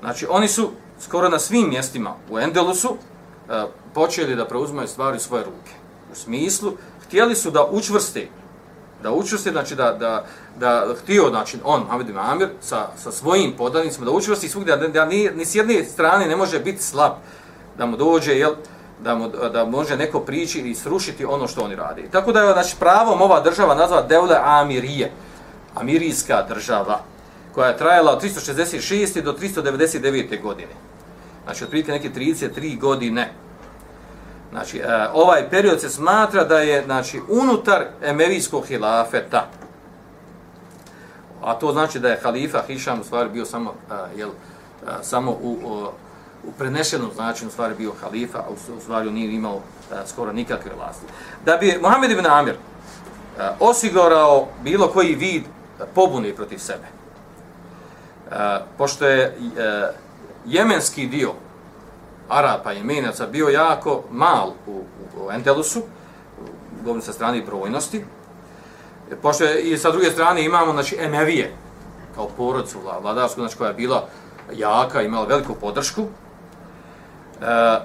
Znači, 0.00 0.26
oni 0.30 0.48
su 0.48 0.70
skoro 1.00 1.28
na 1.28 1.38
svim 1.38 1.68
mjestima 1.68 2.14
u 2.30 2.38
Endelusu 2.38 2.96
e, 3.48 3.64
počeli 3.94 4.36
da 4.36 4.48
preuzmaju 4.48 4.88
stvari 4.88 5.16
u 5.16 5.20
svoje 5.20 5.44
ruke. 5.44 5.72
U 6.12 6.14
smislu, 6.14 6.72
htjeli 7.08 7.34
su 7.34 7.50
da 7.50 7.64
učvrste, 7.70 8.28
da 9.02 9.12
učvrste, 9.12 9.50
znači 9.50 9.74
da, 9.74 9.92
da, 9.92 10.24
da 10.58 10.94
htio, 11.02 11.28
znači 11.28 11.58
on, 11.64 11.86
Hamid 11.90 12.08
ibn 12.08 12.18
Amir, 12.18 12.48
sa, 12.60 12.86
sa 12.96 13.12
svojim 13.12 13.52
podanicima, 13.58 14.04
da 14.04 14.12
učvrsti 14.12 14.48
svugdje, 14.48 14.76
da, 14.76 14.88
da 14.88 15.04
ni, 15.04 15.30
ni 15.34 15.44
s 15.44 15.54
jedne 15.54 15.84
strane 15.84 16.26
ne 16.26 16.36
može 16.36 16.60
biti 16.60 16.82
slab, 16.82 17.12
da 17.78 17.86
mu 17.86 17.96
dođe, 17.96 18.32
jel, 18.32 18.54
da, 19.00 19.14
mu, 19.14 19.28
da 19.28 19.64
može 19.64 19.96
neko 19.96 20.20
prići 20.20 20.60
i 20.60 20.74
srušiti 20.74 21.24
ono 21.24 21.48
što 21.48 21.62
oni 21.62 21.74
radi. 21.74 22.08
Tako 22.12 22.32
da 22.32 22.42
je 22.42 22.52
znači, 22.52 22.76
pravom 22.78 23.22
ova 23.22 23.40
država 23.40 23.74
nazva 23.74 24.02
Devle 24.02 24.36
Amirije, 24.44 25.12
Amirijska 25.74 26.42
država, 26.48 27.00
koja 27.54 27.68
je 27.68 27.78
trajala 27.78 28.12
od 28.12 28.22
366. 28.22 29.22
do 29.22 29.32
399. 29.32 30.42
godine. 30.42 30.72
Znači, 31.44 31.64
otprilike 31.64 31.92
neke 31.92 32.10
33 32.10 32.78
godine. 32.78 33.32
Znači, 34.50 34.78
e, 34.78 35.08
ovaj 35.12 35.50
period 35.50 35.80
se 35.80 35.90
smatra 35.90 36.44
da 36.44 36.58
je 36.58 36.82
znači, 36.84 37.20
unutar 37.28 37.84
Emevijskog 38.02 38.66
hilafeta. 38.66 39.46
A 41.42 41.54
to 41.54 41.72
znači 41.72 41.98
da 41.98 42.08
je 42.08 42.20
halifa 42.22 42.62
Hišam 42.66 43.00
u 43.00 43.04
stvari 43.04 43.30
bio 43.30 43.44
samo, 43.44 43.74
e, 43.90 44.18
jel, 44.18 44.28
e, 44.28 44.90
samo 45.02 45.30
u, 45.30 45.56
u 46.44 46.52
prenešenom 46.58 47.10
značinu 47.14 47.48
u 47.48 47.52
stvari 47.52 47.74
bio 47.78 47.92
halifa, 48.00 48.38
a 48.38 48.50
u, 48.50 48.56
stvari 48.56 48.80
stvari 48.80 49.10
nije 49.10 49.34
imao 49.34 49.60
skoro 50.06 50.32
nikakve 50.32 50.70
vlasti. 50.76 51.06
Da 51.44 51.56
bi 51.56 51.78
Mohamed 51.82 52.10
ibn 52.10 52.26
Amir 52.26 52.54
osigurao 53.60 54.48
bilo 54.62 54.88
koji 54.88 55.14
vid 55.14 55.42
pobune 55.94 56.34
protiv 56.34 56.58
sebe, 56.58 56.86
pošto 58.78 59.06
je 59.06 59.36
jemenski 60.46 61.06
dio 61.06 61.32
Arapa 62.28 62.72
i 62.72 62.76
Jemenaca 62.76 63.26
bio 63.26 63.48
jako 63.48 64.02
mal 64.10 64.48
u, 64.66 64.70
u, 64.70 65.26
u 65.26 65.30
Entelusu, 65.30 65.82
govorim 66.84 67.02
sa 67.02 67.12
strane 67.12 67.42
brojnosti, 67.42 68.04
e, 69.10 69.16
pošto 69.22 69.44
je, 69.44 69.62
i 69.62 69.78
sa 69.78 69.90
druge 69.90 70.10
strane 70.10 70.44
imamo 70.44 70.72
znači, 70.72 70.96
Emevije, 71.00 71.52
kao 72.14 72.28
porodcu 72.36 72.78
vladarsku, 73.02 73.40
znači 73.40 73.56
koja 73.56 73.68
je 73.68 73.74
bila 73.74 74.08
jaka, 74.52 75.02
imala 75.02 75.26
veliku 75.26 75.54
podršku, 75.54 76.02
e, 77.42 77.78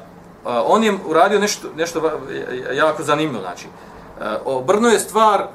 on 0.45 0.83
je 0.83 0.97
uradio 1.07 1.39
nešto, 1.39 1.67
nešto 1.75 2.21
jako 2.73 3.03
zanimljivo, 3.03 3.41
znači, 3.41 3.67
e, 3.67 4.37
obrnuo 4.45 4.91
je 4.91 4.99
stvar 4.99 5.41
e, 5.41 5.47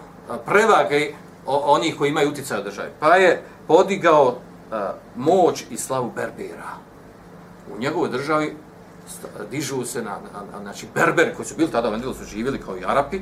prevage 0.47 1.13
onih 1.47 1.97
koji 1.99 2.09
imaju 2.09 2.29
utjecaj 2.29 2.61
u 2.61 2.63
državi, 2.63 2.89
pa 3.01 3.17
je 3.17 3.43
podigao 3.67 4.35
e, 4.35 4.77
moć 5.17 5.65
i 5.71 5.77
slavu 5.77 6.13
Berbera. 6.17 6.73
U 7.75 7.79
njegovoj 7.79 8.09
državi 8.09 8.57
dižu 9.51 9.85
se 9.85 10.03
na, 10.03 10.11
na, 10.11 10.41
na 10.53 10.63
znači 10.63 10.87
Berberi 10.95 11.35
koji 11.35 11.47
su 11.47 11.55
bili 11.57 11.71
tada 11.71 12.09
u 12.11 12.15
su 12.15 12.25
živjeli 12.25 12.61
kao 12.61 12.77
i 12.77 12.85
Arapi 12.87 13.21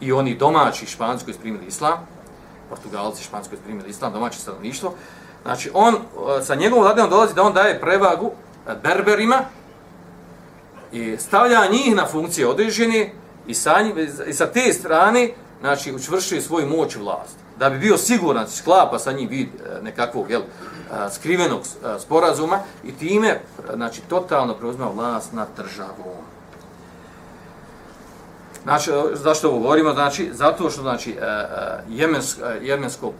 i 0.00 0.12
oni 0.12 0.34
domaći 0.34 0.86
španski 0.86 1.24
koji 1.24 1.34
su 1.34 1.40
primili 1.40 1.66
islam, 1.66 1.98
Portugalci 2.68 3.24
španski 3.24 3.50
koji 3.50 3.58
su 3.58 3.64
primili 3.64 3.88
islam, 3.88 4.12
domaće 4.12 4.38
stanovništvo, 4.38 4.94
znači 5.42 5.70
on 5.74 5.94
e, 5.94 5.98
sa 6.44 6.54
njegovom 6.54 6.84
vladenom 6.84 7.10
dolazi 7.10 7.34
da 7.34 7.42
on 7.42 7.52
daje 7.52 7.80
prevagu 7.80 8.30
e, 8.66 8.74
Berberima 8.82 9.38
i 10.92 11.16
stavlja 11.18 11.66
njih 11.70 11.96
na 11.96 12.06
funkcije 12.06 12.48
određene 12.48 13.12
i 13.46 13.54
sa, 13.54 13.82
njim, 13.82 14.08
i 14.26 14.32
sa 14.32 14.46
te 14.46 14.72
strane 14.72 15.30
znači 15.60 15.94
učvršuje 15.94 16.40
svoju 16.40 16.66
moć 16.66 16.94
i 16.94 16.98
vlast. 16.98 17.36
Da 17.58 17.70
bi 17.70 17.78
bio 17.78 17.96
siguran, 17.96 18.48
sklapa 18.48 18.98
sa 18.98 19.12
njim 19.12 19.28
vid 19.28 19.48
e, 19.48 19.82
nekakvog 19.82 20.30
jel, 20.30 20.42
skrivenog 21.10 21.60
sporazuma 21.98 22.58
i 22.84 22.92
time 22.92 23.40
znači 23.74 24.00
totalno 24.00 24.54
preuzima 24.54 24.88
vlast 24.94 25.32
nad 25.32 25.48
državom. 25.56 26.24
Znači, 28.62 28.90
zašto 29.12 29.48
ovo 29.48 29.58
govorimo? 29.58 29.92
Znači, 29.92 30.30
zato 30.32 30.70
što 30.70 30.82
znači, 30.82 31.10
e, 31.10 31.14
e, 31.14 31.26
e, 31.26 31.82
jemensko, 31.88 32.44
jemensko 32.62 33.12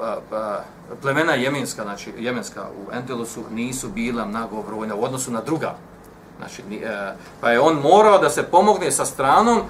plemena 1.03 1.35
jemenska, 1.35 1.83
znači 1.83 2.13
jemenska 2.19 2.63
u 2.63 2.93
Entelusu 2.93 3.41
nisu 3.51 3.89
bila 3.89 4.25
mnogobrojna 4.25 4.95
u 4.95 5.05
odnosu 5.05 5.31
na 5.31 5.41
druga. 5.41 5.75
Znači, 6.39 6.63
pa 7.41 7.51
je 7.51 7.61
on 7.61 7.75
morao 7.75 8.19
da 8.19 8.31
se 8.31 8.43
pomogne 8.43 8.91
sa 8.91 9.05
stranom, 9.05 9.61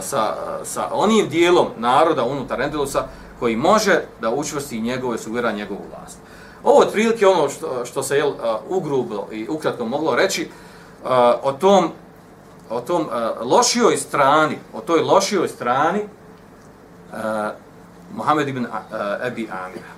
sa, 0.00 0.34
sa 0.64 0.88
onim 0.92 1.28
dijelom 1.28 1.66
naroda 1.76 2.24
unutar 2.24 2.60
Entelusa 2.60 3.04
koji 3.38 3.56
može 3.56 4.00
da 4.20 4.30
učvrsti 4.30 4.80
njegove, 4.80 5.18
sugira 5.18 5.52
njegovu 5.52 5.80
vlast. 5.90 6.18
Ovo 6.68 6.82
je 6.82 6.86
otprilike 6.86 7.26
ono 7.26 7.48
što, 7.48 7.84
što 7.84 8.02
se 8.02 8.16
jel, 8.16 8.32
ugrubo 8.68 9.26
i 9.32 9.48
ukratko 9.48 9.84
moglo 9.84 10.14
reći 10.14 10.48
o 11.42 11.52
tom, 11.52 11.90
o 12.70 12.80
tom 12.80 13.06
lošijoj 13.42 13.96
strani, 13.96 14.58
o 14.74 14.80
toj 14.80 15.00
lošijoj 15.00 15.48
strani 15.48 16.00
Mohamed 18.14 18.48
ibn 18.48 18.66
Ebi 19.26 19.48
Amira. 19.52 19.92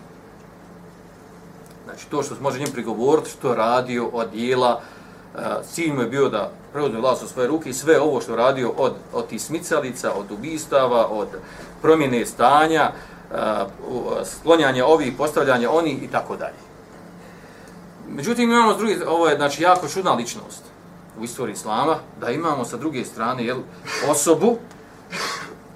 Znači, 1.84 2.06
to 2.06 2.22
što 2.22 2.34
se 2.34 2.42
može 2.42 2.58
njim 2.58 2.72
prigovoriti, 2.72 3.30
što 3.30 3.48
je 3.48 3.56
radio 3.56 4.08
od 4.12 4.30
dijela, 4.30 4.80
cilj 5.72 5.92
mu 5.92 6.00
je 6.00 6.08
bio 6.08 6.28
da 6.28 6.50
preuzme 6.72 7.00
vlast 7.00 7.22
u 7.22 7.28
svoje 7.28 7.48
ruke 7.48 7.70
i 7.70 7.74
sve 7.74 8.00
ovo 8.00 8.20
što 8.20 8.32
je 8.32 8.36
radio 8.36 8.72
od, 8.76 8.92
od 9.12 9.26
tih 9.26 9.42
smicalica, 9.42 10.12
od 10.12 10.30
ubistava, 10.30 11.06
od 11.06 11.28
promjene 11.82 12.26
stanja, 12.26 12.92
sklonjanje 14.24 14.84
ovih, 14.84 15.12
postavljanje 15.18 15.68
oni 15.68 15.90
i 15.90 16.08
tako 16.08 16.36
dalje. 16.36 16.58
Međutim, 18.08 18.50
imamo 18.50 18.74
s 18.74 18.78
druge, 18.78 18.96
ovo 19.06 19.28
je 19.28 19.36
znači, 19.36 19.62
jako 19.62 19.88
čudna 19.88 20.12
ličnost 20.12 20.62
u 21.20 21.24
istoriji 21.24 21.52
Islama, 21.52 21.96
da 22.20 22.30
imamo 22.30 22.64
sa 22.64 22.76
druge 22.76 23.04
strane 23.04 23.44
jel, 23.44 23.58
osobu 24.08 24.56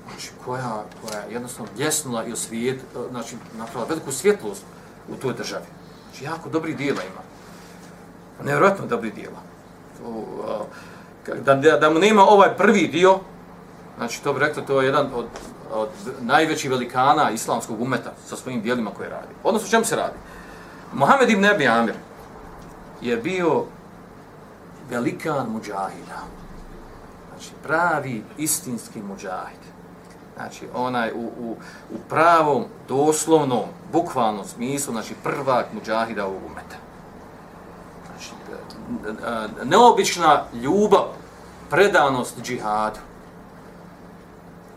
znači, 0.08 0.30
koja, 0.44 0.84
koja 1.02 1.20
je 1.20 1.32
jednostavno 1.32 1.72
ljesnula 1.78 2.24
i 2.24 2.32
osvijet, 2.32 2.80
znači 3.10 3.36
napravila 3.58 3.86
veliku 3.88 4.12
svjetlost 4.12 4.62
u 5.08 5.16
toj 5.16 5.32
državi. 5.34 5.64
Znači, 6.10 6.24
jako 6.24 6.48
dobri 6.48 6.74
dijela 6.74 7.02
ima. 7.02 7.20
Nevjerojatno 8.44 8.86
dobri 8.86 9.10
dijela. 9.10 9.38
Da, 11.44 11.54
da, 11.54 11.76
da 11.76 11.90
mu 11.90 11.98
nema 11.98 12.22
ovaj 12.22 12.56
prvi 12.56 12.88
dio, 12.88 13.18
znači 13.96 14.22
to 14.22 14.32
bi 14.32 14.40
rekao, 14.40 14.64
to 14.64 14.80
je 14.80 14.86
jedan 14.86 15.10
od 15.14 15.26
od 15.74 15.88
najvećih 16.20 16.70
velikana 16.70 17.30
islamskog 17.30 17.80
umeta 17.80 18.12
sa 18.26 18.36
svojim 18.36 18.62
dijelima 18.62 18.90
koje 18.90 19.08
radi. 19.08 19.34
Odnosno, 19.44 19.68
čemu 19.68 19.84
se 19.84 19.96
radi? 19.96 20.18
Mohamed 20.92 21.30
ibn 21.30 21.44
Abi 21.44 21.66
Amir 21.66 21.94
je 23.00 23.16
bio 23.16 23.64
velikan 24.90 25.46
muđahida. 25.50 26.20
Znači, 27.30 27.50
pravi 27.62 28.24
istinski 28.38 29.02
muđahid. 29.02 29.64
Znači, 30.36 30.68
onaj 30.74 31.12
u, 31.12 31.24
u, 31.38 31.56
u 31.90 31.98
pravom, 32.08 32.64
doslovnom, 32.88 33.64
bukvalnom 33.92 34.44
smislu, 34.44 34.92
znači, 34.92 35.14
prvak 35.22 35.66
muđahida 35.72 36.26
ovog 36.26 36.42
umeta. 36.46 36.76
Znači, 38.06 38.30
e, 38.50 39.10
e, 39.10 39.62
e, 39.62 39.64
neobična 39.64 40.44
ljubav, 40.62 41.06
predanost 41.70 42.42
džihadu 42.42 42.98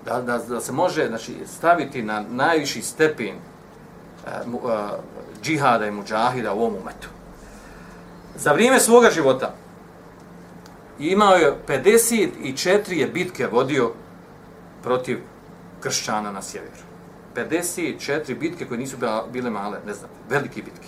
da, 0.07 0.21
da, 0.21 0.37
da 0.37 0.61
se 0.61 0.71
može 0.71 1.07
znači, 1.07 1.35
staviti 1.57 2.03
na 2.03 2.23
najviši 2.29 2.81
stepen 2.81 3.35
uh, 4.47 4.53
uh, 4.53 4.71
džihada 5.43 5.85
i 5.85 5.91
muđahida 5.91 6.53
u 6.53 6.59
ovom 6.59 6.75
umetu. 6.81 7.09
Za 8.35 8.51
vrijeme 8.51 8.79
svoga 8.79 9.09
života 9.09 9.53
imao 10.99 11.35
je 11.35 11.55
54 11.67 12.93
je 12.93 13.07
bitke 13.07 13.47
vodio 13.47 13.91
protiv 14.83 15.19
kršćana 15.79 16.31
na 16.31 16.41
sjeveru. 16.41 16.87
54 17.35 18.39
bitke 18.39 18.65
koje 18.65 18.77
nisu 18.77 18.97
bile 19.31 19.49
male, 19.49 19.79
ne 19.85 19.93
znam, 19.93 20.09
velike 20.29 20.61
bitke. 20.61 20.87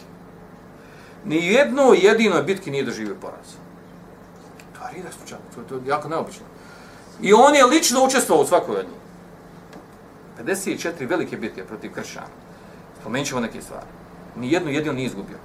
Ni 1.25 1.47
jedno 1.47 1.93
jedino 2.01 2.43
bitki 2.43 2.71
nije 2.71 2.83
doživio 2.83 3.15
poraz. 3.21 3.55
To 4.77 4.87
je 4.87 4.93
ridak 4.93 5.13
slučaj, 5.13 5.37
to 5.69 5.75
je 5.75 5.81
jako 5.85 6.09
neobično. 6.09 6.45
I 7.21 7.33
on 7.33 7.55
je 7.55 7.65
lično 7.65 8.05
učestvovao 8.05 8.43
u 8.43 8.47
svakoj 8.47 8.75
od 8.75 8.85
njih. 8.85 8.98
54 10.45 11.09
velike 11.09 11.37
bitke 11.37 11.63
protiv 11.63 11.93
kršćana. 11.93 12.27
Spomenut 12.99 13.27
ćemo 13.27 13.41
neke 13.41 13.61
stvari. 13.61 13.85
Ni 14.35 14.51
jednu 14.51 14.71
jedinu 14.71 14.93
nije 14.93 15.05
izgubio. 15.05 15.37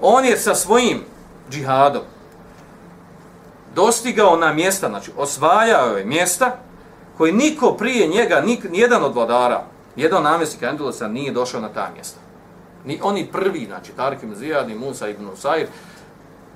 On 0.00 0.24
je 0.24 0.36
sa 0.36 0.54
svojim 0.54 1.00
džihadom 1.50 2.02
dostigao 3.74 4.36
na 4.36 4.52
mjesta, 4.52 4.88
znači 4.88 5.10
osvajao 5.16 5.96
je 5.96 6.04
mjesta 6.04 6.56
koji 7.16 7.32
niko 7.32 7.72
prije 7.72 8.08
njega, 8.08 8.40
nik, 8.40 8.70
nijedan 8.70 9.04
od 9.04 9.14
vladara, 9.14 9.64
jedan 9.96 10.22
namjesnik 10.22 10.62
Endulosa 10.62 11.08
nije 11.08 11.32
došao 11.32 11.60
na 11.60 11.68
ta 11.68 11.90
mjesta. 11.94 12.20
Ni 12.84 13.00
oni 13.02 13.28
prvi, 13.32 13.66
znači 13.66 13.92
Tarkim 13.92 14.28
ibn 14.28 14.38
Zijad 14.38 14.70
i 14.70 14.74
Musa 14.74 15.08
ibn 15.08 15.28
Usair, 15.28 15.66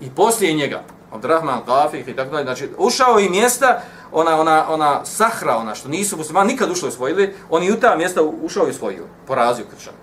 i 0.01 0.11
poslije 0.11 0.55
njega, 0.55 0.83
Abdurrahman 1.13 1.63
Rahman 1.67 2.01
i 2.07 2.17
tako 2.17 2.31
dalje, 2.31 2.45
znači 2.45 2.71
ušao 2.79 3.21
i 3.21 3.29
mjesta 3.29 3.81
ona, 4.13 4.41
ona, 4.41 4.65
ona 4.69 5.05
sahra, 5.05 5.57
ona 5.57 5.75
što 5.75 5.89
nisu 5.89 6.17
muslimani 6.17 6.53
nikad 6.53 6.71
ušli 6.71 6.87
i 6.87 6.89
osvojili, 6.89 7.35
on 7.51 7.63
i 7.63 7.73
u 7.73 7.81
ta 7.81 7.97
mjesta 7.97 8.23
ušao 8.23 8.67
i 8.67 8.71
osvojio, 8.71 9.05
porazio 9.27 9.65
kršan. 9.75 9.95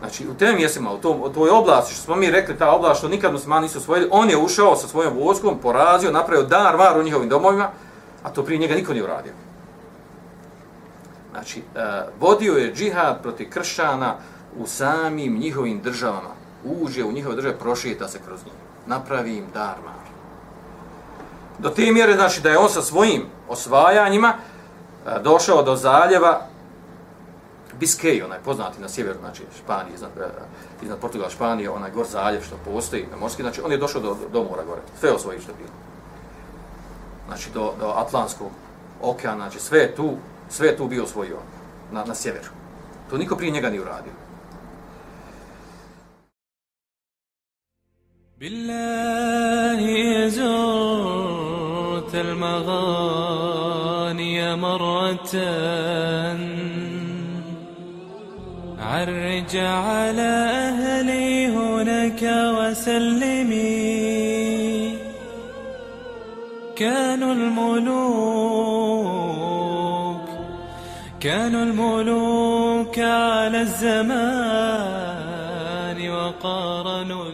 Znači, 0.00 0.28
u 0.28 0.34
tem 0.34 0.56
mjestima, 0.56 0.92
u, 0.92 0.98
tom, 0.98 1.22
u 1.22 1.28
toj 1.28 1.50
oblasti, 1.50 1.94
što 1.94 2.02
smo 2.02 2.16
mi 2.16 2.30
rekli, 2.30 2.58
ta 2.58 2.70
oblast 2.70 2.98
što 2.98 3.08
nikad 3.08 3.32
muslimani 3.32 3.62
nisu 3.62 3.78
osvojili, 3.78 4.08
on 4.10 4.30
je 4.30 4.36
ušao 4.36 4.76
sa 4.76 4.88
svojom 4.88 5.16
vojskom, 5.16 5.58
porazio, 5.58 6.12
napravio 6.12 6.46
dar, 6.46 6.76
var 6.76 6.98
u 6.98 7.02
njihovim 7.02 7.28
domovima, 7.28 7.70
a 8.22 8.30
to 8.30 8.42
prije 8.42 8.58
njega 8.58 8.74
niko 8.74 8.92
nije 8.92 9.04
uradio. 9.04 9.32
Znači, 11.32 11.62
uh, 11.74 11.82
vodio 12.20 12.52
je 12.52 12.74
džihad 12.74 13.22
protiv 13.22 13.50
kršćana 13.50 14.14
u 14.58 14.66
samim 14.66 15.38
njihovim 15.38 15.80
državama. 15.80 16.35
Uđe 16.66 17.04
u 17.04 17.12
njihove 17.12 17.36
države, 17.36 17.58
prošeta 17.58 18.08
se 18.08 18.18
kroz 18.26 18.44
njih. 18.44 18.54
Napravi 18.86 19.36
im 19.36 19.46
dar, 19.54 19.76
mali. 19.84 20.06
Do 21.58 21.70
te 21.70 21.92
mjere, 21.92 22.14
znači, 22.14 22.40
da 22.40 22.50
je 22.50 22.58
on 22.58 22.68
sa 22.68 22.82
svojim 22.82 23.22
osvajanjima 23.48 24.34
e, 24.34 25.20
došao 25.22 25.62
do 25.62 25.76
zaljeva 25.76 26.46
Biskej, 27.80 28.22
onaj 28.22 28.38
poznati 28.44 28.80
na 28.80 28.88
sjeveru, 28.88 29.18
znači 29.20 29.42
Španije, 29.58 29.94
iznad, 29.94 30.10
e, 30.20 30.28
iznad 30.82 30.98
Portugala, 30.98 31.30
Španije, 31.30 31.70
onaj 31.70 31.90
gor 31.90 32.06
zaljev 32.06 32.42
što 32.42 32.56
postoji 32.64 33.06
na 33.10 33.16
morski, 33.16 33.42
znači 33.42 33.60
on 33.64 33.72
je 33.72 33.78
došao 33.78 34.00
do, 34.00 34.16
do 34.32 34.44
mora 34.44 34.64
gore, 34.64 34.80
sve 35.00 35.12
osvoji 35.12 35.40
što 35.40 35.52
bilo. 35.52 35.70
Znači 37.26 37.50
do, 37.54 37.72
do 37.80 37.86
Atlantskog 37.96 38.50
okeana, 39.02 39.36
znači 39.36 39.60
sve 39.60 39.78
je 39.78 39.94
tu, 39.94 40.10
sve 40.50 40.68
je 40.68 40.76
tu 40.76 40.86
bio 40.86 41.04
osvojio 41.04 41.36
na, 41.92 42.04
na 42.04 42.14
sjeveru. 42.14 42.48
To 43.10 43.18
niko 43.18 43.36
prije 43.36 43.50
njega 43.50 43.70
nije 43.70 43.82
uradio. 43.82 44.12
بالله 48.40 49.80
زرت 50.28 52.14
المغاني 52.14 53.56
مرة. 54.56 55.36
عرج 58.78 59.56
على 59.56 60.32
أهلي 60.68 61.46
هناك 61.46 62.22
وسلمي. 62.58 63.66
كانوا 66.76 67.32
الملوك 67.32 67.96
كانوا 71.20 71.62
الملوك 71.62 72.98
على 72.98 73.60
الزمان 73.60 74.76
وقارنوا 76.10 77.24